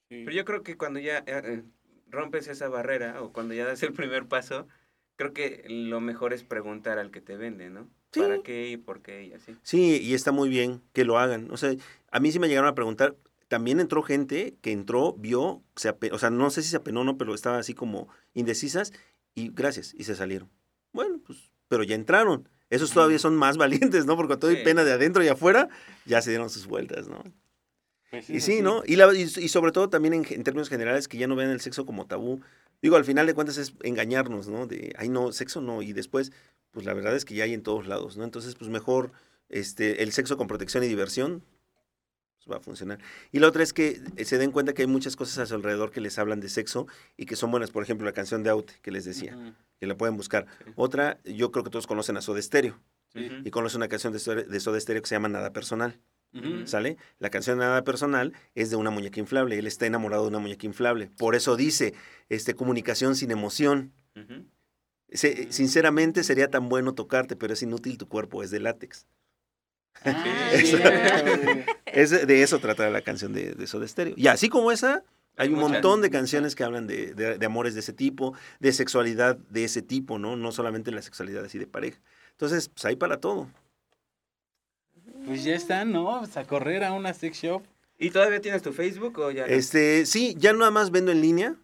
[0.08, 0.22] Sí.
[0.24, 1.62] Pero yo creo que cuando ya eh, eh,
[2.08, 4.68] rompes esa barrera o cuando ya das el primer paso,
[5.16, 7.88] creo que lo mejor es preguntar al que te vende, ¿no?
[8.12, 8.20] Sí.
[8.20, 9.56] ¿Para qué y por qué y así?
[9.62, 11.50] Sí, y está muy bien que lo hagan.
[11.50, 11.74] O sea,
[12.10, 13.16] a mí sí me llegaron a preguntar.
[13.49, 17.05] También entró gente que entró, vio, se o sea, no sé si se apenó o
[17.05, 18.92] no, pero estaba así como indecisas
[19.34, 20.51] y gracias, y se salieron.
[20.92, 21.38] Bueno, pues,
[21.68, 22.49] pero ya entraron.
[22.70, 24.16] Esos todavía son más valientes, ¿no?
[24.16, 24.62] Porque con todo y Sí.
[24.64, 25.68] pena de adentro y afuera,
[26.07, 27.22] ya se dieron sus vueltas, ¿no?
[28.11, 28.62] Pues Y sí.
[28.62, 28.82] ¿no?
[28.86, 31.51] Y, la- y, y sobre todo también en, en términos generales, que ya no vean
[31.51, 32.40] el sexo como tabú.
[32.82, 34.66] Digo, al final de cuentas es engañarnos, ¿no?
[34.66, 35.82] De, ay, no, sexo no.
[35.82, 36.32] Y después,
[36.72, 38.24] pues la verdad es que ya hay en todos lados, ¿no?
[38.24, 39.12] Entonces, pues mejor
[39.49, 41.42] este, el sexo con protección y diversión
[42.51, 42.99] va a funcionar.
[43.32, 45.55] Y la otra es que eh, se den cuenta que hay muchas cosas a su
[45.55, 46.86] alrededor que les hablan de sexo
[47.16, 47.70] y que son buenas.
[47.70, 49.36] Por ejemplo, la canción de Out, que les decía,
[49.80, 50.47] que la pueden buscar.
[50.64, 50.72] Sí.
[50.76, 52.80] Otra, yo creo que todos conocen a Soda Stereo.
[53.12, 53.28] Sí.
[53.44, 56.01] Y conocen una canción de Soda, de Soda Stereo que se llama Nada Personal.
[56.66, 56.99] ¿Sale?
[57.18, 59.59] La canción Nada Personal es de una muñeca inflable.
[59.59, 61.11] Él está enamorado de una muñeca inflable.
[61.16, 61.94] Por eso dice,
[62.28, 63.92] este, comunicación sin emoción.
[65.09, 69.07] Se- sinceramente sería tan bueno tocarte, pero es inútil, tu cuerpo es de látex.
[70.05, 70.24] Ah.
[71.86, 74.14] Es, de eso trata la canción de, de Soda Stereo.
[74.18, 75.03] Y así como esa,
[75.36, 78.34] hay Hay un montón de canciones que hablan de, de- de amores de ese tipo,
[78.61, 80.36] de sexualidad de ese tipo, ¿no?
[80.36, 81.99] No solamente la sexualidad así de pareja.
[82.32, 83.49] Entonces, pues hay para todo.
[85.24, 86.18] Pues ya está, ¿no?
[86.20, 87.62] Pues a correr a una sex shop.
[87.99, 89.53] ¿Y todavía tienes tu Facebook o ya no?
[89.53, 91.55] Este, sí, ya nada más vendo en línea.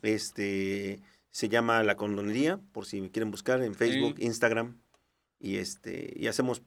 [0.00, 4.24] Este se llama La Condonería, por si me quieren buscar en Facebook, Sí.
[4.24, 4.78] Instagram.
[5.38, 6.62] Y este, y hacemos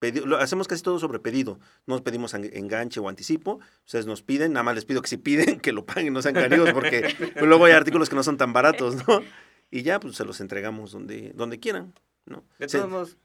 [0.00, 1.58] pedi- lo hacemos casi todo sobre pedido.
[1.86, 3.60] No nos pedimos en- enganche o anticipo.
[3.84, 6.34] Ustedes nos piden, nada más les pido que si piden, que lo paguen, no sean
[6.34, 9.22] carísimos, porque luego hay artículos que no son tan baratos, ¿no?
[9.70, 11.92] Y ya, pues se los entregamos donde, donde quieran,
[12.24, 12.44] ¿no?
[12.58, 13.16] De Se- todos modos,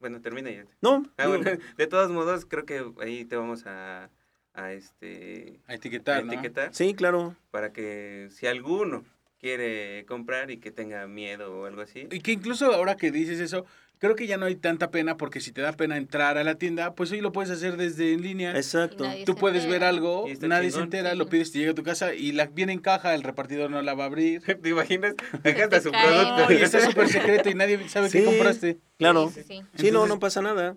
[0.00, 0.64] bueno, termina ya.
[0.80, 4.08] no, Ah, digo, bueno, de todos modos, creo que ahí te vamos a,
[4.54, 6.32] a este A a etiquetar, ¿no?
[6.32, 7.34] etiquetar sí, claro.
[7.50, 9.04] para que si alguno
[9.40, 12.06] quiere comprar y que tenga miedo o algo así.
[12.10, 13.66] Y que incluso ahora que dices eso,
[13.98, 16.54] creo que ya no hay tanta pena porque si te da pena entrar a la
[16.56, 18.56] tienda, pues hoy lo puedes hacer desde en línea.
[18.56, 19.04] Exacto.
[19.26, 19.88] Tú se puedes ver entera.
[19.88, 20.84] algo, Y está nadie se chingón.
[20.84, 21.16] entera, Sí.
[21.18, 23.82] lo pides, te llega a tu casa y la viene en caja, el repartidor no
[23.82, 24.40] la va a abrir.
[24.62, 25.14] ¿Te imaginas?
[25.44, 26.52] Está te su producto.
[26.52, 28.18] Y está súper secreto y nadie sabe Sí.
[28.18, 28.78] qué compraste.
[28.98, 29.28] Claro.
[29.28, 29.54] Sí, sí, sí.
[29.74, 30.76] Sí, no, Entonces- no pasa nada.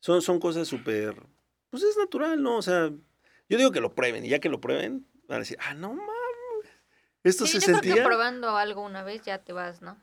[0.00, 1.14] Son, son cosas súper.
[1.70, 2.56] Pues es natural, ¿no?
[2.58, 2.90] O sea,
[3.48, 5.88] yo digo que lo prueben y ya que lo prueben, van a decir, ah, no
[5.94, 6.10] mames.
[7.24, 8.04] Esto Sí, se yo creo que sentía.
[8.04, 9.96] probando algo una vez ya te vas, ¿no?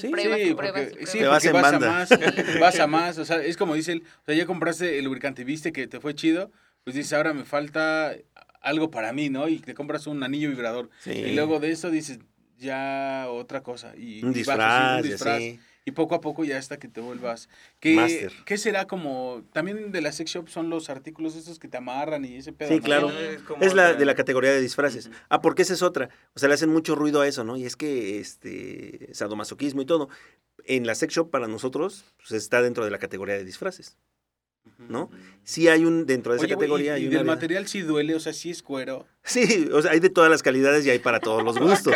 [0.00, 1.30] Sí, pruebas y Sí, pruebas porque, y sí, Te pruebas.
[1.30, 1.90] vas porque en vas a banda.
[1.90, 5.04] más, vas a más, o sea, es como dice él, o sea, ya compraste el
[5.04, 6.50] lubricante y viste que te fue chido,
[6.84, 8.14] pues dices, ahora me falta
[8.62, 9.48] algo para mí, ¿no?
[9.48, 10.90] Y te compras un anillo vibrador.
[11.00, 11.12] Sí.
[11.12, 12.18] Y luego de eso dices,
[12.58, 13.94] ya otra cosa.
[13.96, 15.36] Y, un y vas disfraz, un disfraz.
[15.36, 15.60] así.
[15.88, 17.48] Y poco a poco ya hasta que te vuelvas.
[17.80, 18.28] ¿Qué.
[18.44, 22.26] ¿Qué será como, también de la sex shop son los artículos estos que te amarran
[22.26, 22.68] y ese pedo?
[22.68, 22.82] Sí, ¿no?
[22.82, 23.10] claro.
[23.62, 25.10] Es, la de la categoría de disfraces.
[25.30, 26.10] Ah, porque esa es otra.
[26.34, 27.56] O sea, le hacen mucho ruido a eso, ¿no?
[27.56, 30.10] Y es que este sadomasoquismo y todo.
[30.66, 33.96] En la sex shop para nosotros pues, está dentro de la categoría de disfraces,
[34.78, 35.10] ¿no?
[35.44, 38.14] Sí hay un dentro de esa Oye, categoría y, hay y del material sí duele,
[38.14, 39.06] o sea, sí es cuero.
[39.24, 41.94] Sí, o sea, hay de todas las calidades y hay para todos los gustos.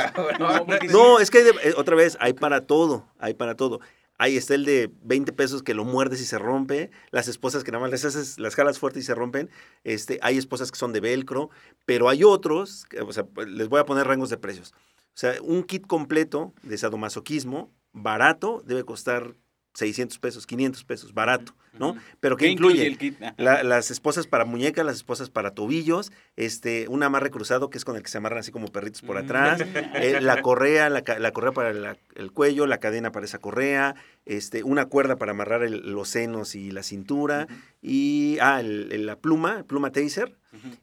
[0.90, 3.80] No, es que hay de- eh, otra vez, hay para todo, hay para todo.
[4.18, 7.72] Ahí está el de 20 pesos que lo muerdes y se rompe, las esposas que
[7.72, 9.50] nada más les haces las jalas fuertes y se rompen,
[9.84, 11.50] este, hay esposas que son de velcro,
[11.86, 14.74] pero hay otros, o sea, pues, les voy a poner rangos de precios.
[15.08, 19.34] O sea, un kit completo de sadomasoquismo, barato, debe costar
[19.74, 21.96] 600 pesos, 500 pesos, barato, ¿no?
[22.20, 22.86] Pero ¿Qué que incluye?
[22.86, 23.18] el kit?
[23.38, 27.84] La- las esposas para muñecas, las esposas para tobillos, este, un amarre cruzado que es
[27.84, 29.60] con el que se amarran así como perritos por atrás,
[29.94, 33.94] eh, la correa, la, la correa para la- el cuello, la cadena para esa correa,
[34.26, 37.46] este, una cuerda para amarrar el- los senos y la cintura,
[37.80, 40.36] y ah, el- el- la pluma, pluma taser,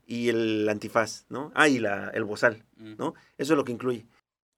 [0.08, 1.52] y el antifaz, ¿no?
[1.54, 2.64] Ah, y la, el bozal.
[2.98, 3.14] ¿no?
[3.38, 4.06] Eso es lo que incluye.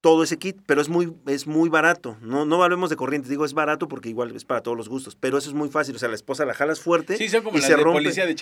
[0.01, 2.17] Todo ese kit, pero es muy, es muy barato.
[2.21, 5.15] No, no hablemos de corriente, digo es barato porque igual es para todos los gustos.
[5.15, 5.95] Pero eso es muy fácil.
[5.95, 7.17] O sea, la esposa la jalas fuerte.
[7.17, 7.99] Sí, son como y se de rompe.
[8.01, 8.33] policía de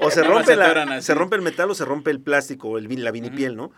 [0.00, 1.06] O se rompe, la, así.
[1.06, 3.70] se rompe el metal o se rompe el plástico o el, la vinipiel, ¿no?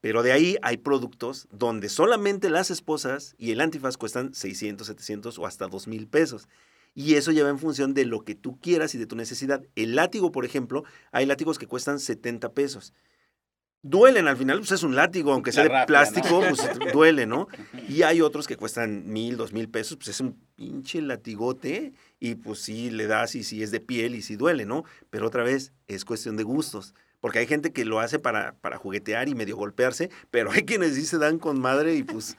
[0.00, 5.38] Pero de ahí hay productos donde solamente las esposas y el antifaz cuestan 600, 700
[5.38, 6.48] o hasta 2 mil pesos.
[6.96, 9.62] Y eso lleva en función de lo que tú quieras y de tu necesidad.
[9.76, 10.82] El látigo, por ejemplo,
[11.12, 12.92] hay látigos que cuestan 70 pesos.
[13.86, 16.48] Duelen al final, pues es un látigo, aunque sea La de plástico, ¿no?
[16.56, 17.48] pues duele, ¿no?
[17.86, 22.36] Y hay otros que cuestan mil, dos mil pesos, pues es un pinche latigote y
[22.36, 24.84] pues sí le das y sí es de piel y sí duele, ¿no?
[25.10, 26.94] Pero otra vez, es cuestión de gustos.
[27.20, 30.94] Porque hay gente que lo hace para, para juguetear y medio golpearse, pero hay quienes
[30.94, 32.38] sí se dan con madre y pues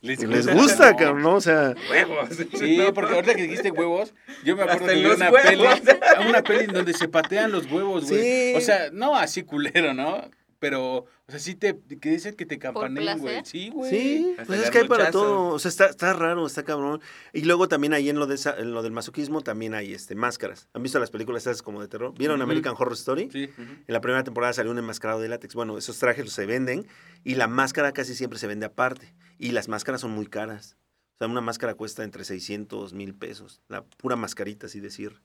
[0.00, 1.34] Les, les gusta, cabrón, ¿no?
[1.34, 2.28] O sea, Huevos.
[2.58, 5.80] Sí, No, porque ahorita que dijiste huevos, yo me acuerdo de una huevos.
[5.80, 8.22] peli, una peli en donde se patean los huevos, güey.
[8.22, 8.54] Sí.
[8.56, 10.30] O sea, no así culero, ¿no?
[10.58, 13.44] Pero, o sea, sí te, que dicen que te campaneen, güey.
[13.44, 13.90] Sí, güey.
[13.90, 15.48] Sí, Hasta pues es que hay para todo.
[15.48, 17.00] O sea, está, está raro, está cabrón.
[17.34, 20.14] Y luego también ahí en lo, de esa- en lo del masoquismo también hay este,
[20.14, 20.68] máscaras.
[20.72, 22.14] ¿Han visto las películas esas como de terror?
[22.16, 22.40] ¿Vieron.
[22.40, 23.28] American Horror Story?
[23.30, 23.50] Sí.
[23.58, 25.54] En la primera temporada salió un enmascarado de látex.
[25.54, 26.86] Bueno, esos trajes se venden
[27.22, 29.14] y la máscara casi siempre se vende aparte.
[29.38, 30.76] Y las máscaras son muy caras.
[31.16, 33.60] O sea, una máscara cuesta entre 600 mil pesos.
[33.68, 35.20] La pura mascarita, así decir.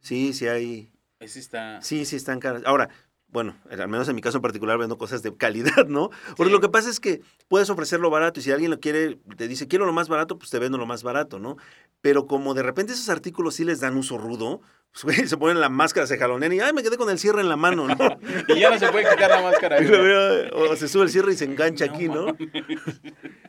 [0.00, 0.92] Sí, sí hay.
[1.20, 1.80] Ese está...
[1.82, 2.62] Sí, sí están caras.
[2.66, 2.88] Ahora,
[3.32, 6.10] bueno, al menos en mi caso en particular vendo cosas de calidad, ¿no?
[6.36, 9.48] Porque lo que pasa es que puedes ofrecerlo barato y si alguien lo quiere, te
[9.48, 11.56] dice, quiero lo más barato, pues te vendo lo más barato, ¿no?
[12.02, 14.60] Pero como de repente esos artículos sí les dan uso rudo,
[15.00, 17.48] pues se ponen la máscara, se jalonean y, ay, me quedé con el cierre en
[17.48, 17.96] la mano, ¿no?
[18.54, 19.80] Y ya no se puede quitar la máscara.
[19.80, 22.36] Veo, o se sube el cierre y se engancha aquí, ¿no?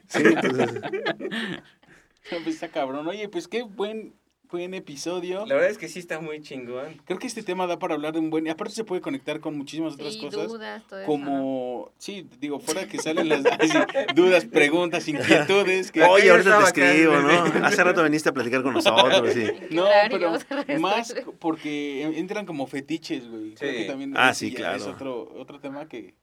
[0.08, 0.82] Sí, entonces,
[2.30, 3.06] pues está cabrón.
[3.08, 4.14] Oye, pues qué buen,
[4.54, 5.46] buen episodio.
[5.48, 7.02] La verdad es que sí está muy chingón.
[7.06, 8.46] Creo que este tema da para hablar de un buen...
[8.46, 10.48] Y aparte se puede conectar con muchísimas otras Sí, cosas.
[10.48, 11.26] dudas, todo eso, ¿no?
[11.26, 13.78] Como, sí, digo, fuera que salen las sí,
[14.14, 15.92] dudas, preguntas, inquietudes.
[15.92, 17.30] Que, oye, ahorita te escribo, ¿no?
[17.66, 19.48] Hace rato viniste a platicar con nosotros, sí.
[19.72, 20.18] No, Claro,
[20.68, 23.56] pero más porque entran como fetiches, güey.
[23.56, 24.96] Creo que también Ah, sí, ya es claro.
[24.96, 26.14] otro, otro tema que,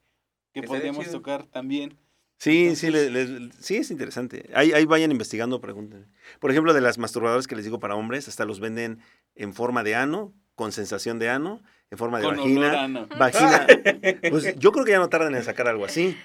[0.54, 1.96] que Estaría podríamos tocar también.
[2.40, 4.48] Sí, sí, le- le- sí, es interesante.
[4.54, 6.06] Ahí, ahí vayan investigando, pregunten.
[6.40, 8.98] Por ejemplo, de las masturbadoras que les digo para hombres, hasta los venden
[9.34, 12.72] en forma de ano, con sensación de ano, en forma de Con olor vagina.
[12.72, 13.08] a ano.
[13.18, 13.66] Vagina.
[14.30, 16.16] Pues yo creo que ya no tardan en sacar algo así.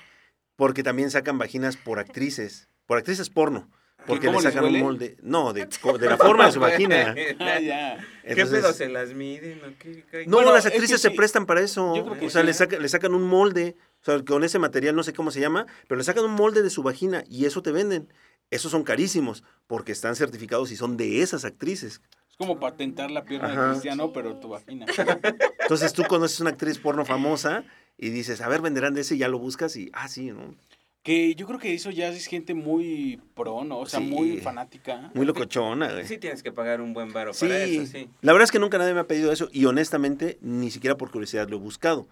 [0.56, 3.70] Porque también sacan vaginas por actrices, por actrices porno.
[4.08, 5.18] Porque ¿Cómo le les sacan un molde.
[5.22, 7.14] No, de, co- de la forma de su vagina.
[7.40, 7.98] Ah, ya.
[8.24, 10.06] ¿Qué pedo se las miden o qué?
[10.10, 10.26] qué?
[10.28, 11.10] No, Bueno, las es que actrices sí.
[11.10, 11.94] se prestan para eso.
[11.96, 13.76] Yo creo que o sea, sí, le, saca- le sacan un molde.
[14.08, 16.62] O sea, con ese material, no sé cómo se llama, pero le sacan un molde
[16.62, 18.08] de su vagina y eso te venden.
[18.52, 22.02] Esos son carísimos porque están certificados y son de esas actrices.
[22.30, 23.64] Es como patentar la pierna Ajá.
[23.66, 24.86] de Cristiano, pero tu vagina.
[25.60, 27.64] Entonces tú conoces una actriz porno famosa
[27.98, 30.54] y dices, a ver, venderán de ese y ya lo buscas y, ah, sí, ¿no?
[31.02, 33.80] Que yo creo que eso ya es gente muy pro, ¿no?
[33.80, 34.06] O sea, Sí.
[34.06, 35.10] muy fanática.
[35.16, 36.06] Muy locochona, güey.
[36.08, 38.08] Sí tienes que pagar un buen varo Sí, para eso, sí.
[38.22, 41.10] la verdad es que nunca nadie me ha pedido eso y honestamente ni siquiera por
[41.10, 42.08] curiosidad lo he buscado.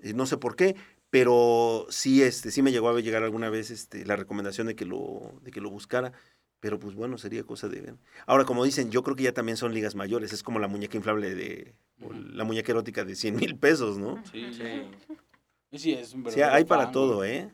[0.00, 0.74] Eh, No sé por qué,
[1.12, 4.86] pero sí, este, sí me llegó a llegar alguna vez este, la recomendación de que
[4.86, 6.12] lo, de que lo buscara.
[6.58, 7.94] Pero pues bueno, sería cosa de ver.
[8.24, 10.32] Ahora, como dicen, yo creo que ya también son ligas mayores.
[10.32, 14.22] Es como la muñeca inflable de, o la muñeca erótica de 100 mil pesos, ¿no?
[14.32, 14.62] Sí, Sí.
[15.70, 15.78] sí.
[15.78, 17.24] Sí, es un Sí, hay para fan, todo.
[17.26, 17.50] ¿eh?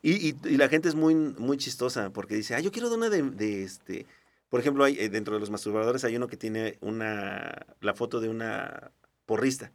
[0.00, 2.96] Y, y- y la gente es muy, muy chistosa porque dice, ah, yo quiero de
[2.96, 4.06] una de, de este...
[4.48, 8.20] Por ejemplo, hay, eh, dentro de los masturbadores hay uno que tiene una, la foto
[8.20, 8.92] de una
[9.24, 9.72] porrista.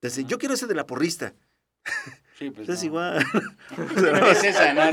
[0.00, 1.34] Entonces, yo quiero ese de la porrista.
[2.38, 2.86] Sí, pues Entonces, no.
[2.86, 3.26] igual.
[4.30, 4.90] es esa, ¿no?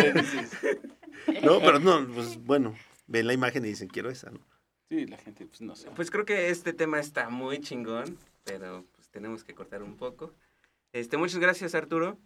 [1.44, 2.76] No, pero no, pues bueno,
[3.06, 4.40] ven la imagen y dicen, quiero esa, ¿no?
[4.90, 5.90] Sí, la gente, pues no sé.
[5.96, 10.34] Pues creo que este tema está muy chingón, pero pues tenemos que cortar un poco.
[10.92, 12.18] Este, muchas gracias, Arturo.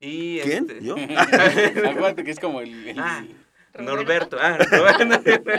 [0.00, 0.70] Y ¿Quién?
[0.70, 0.94] este- ¿Yo?
[0.94, 2.88] Acuérdate que es como el...
[2.88, 2.98] el...
[2.98, 3.24] Ah,
[3.78, 4.36] Norberto.
[4.40, 5.50] Ah, Norberto.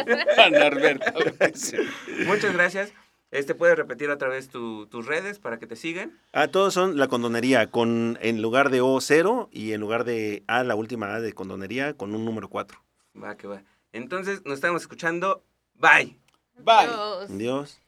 [0.52, 1.14] Norberto.
[2.26, 2.94] muchas gracias.
[3.32, 6.20] Este, ¿puedes repetir otra vez tu- tus redes para que te sigan?
[6.34, 10.44] Ah, todos son la condonería, con en lugar de O, cero, y en lugar de
[10.48, 12.80] A, la última A de condonería, con un número 4.
[13.22, 13.64] Va, que va.
[13.94, 15.44] Entonces, nos estamos escuchando.
[15.76, 16.18] Bye.
[16.58, 16.88] Bye.
[16.88, 17.38] Dios.
[17.38, 17.82] Dios.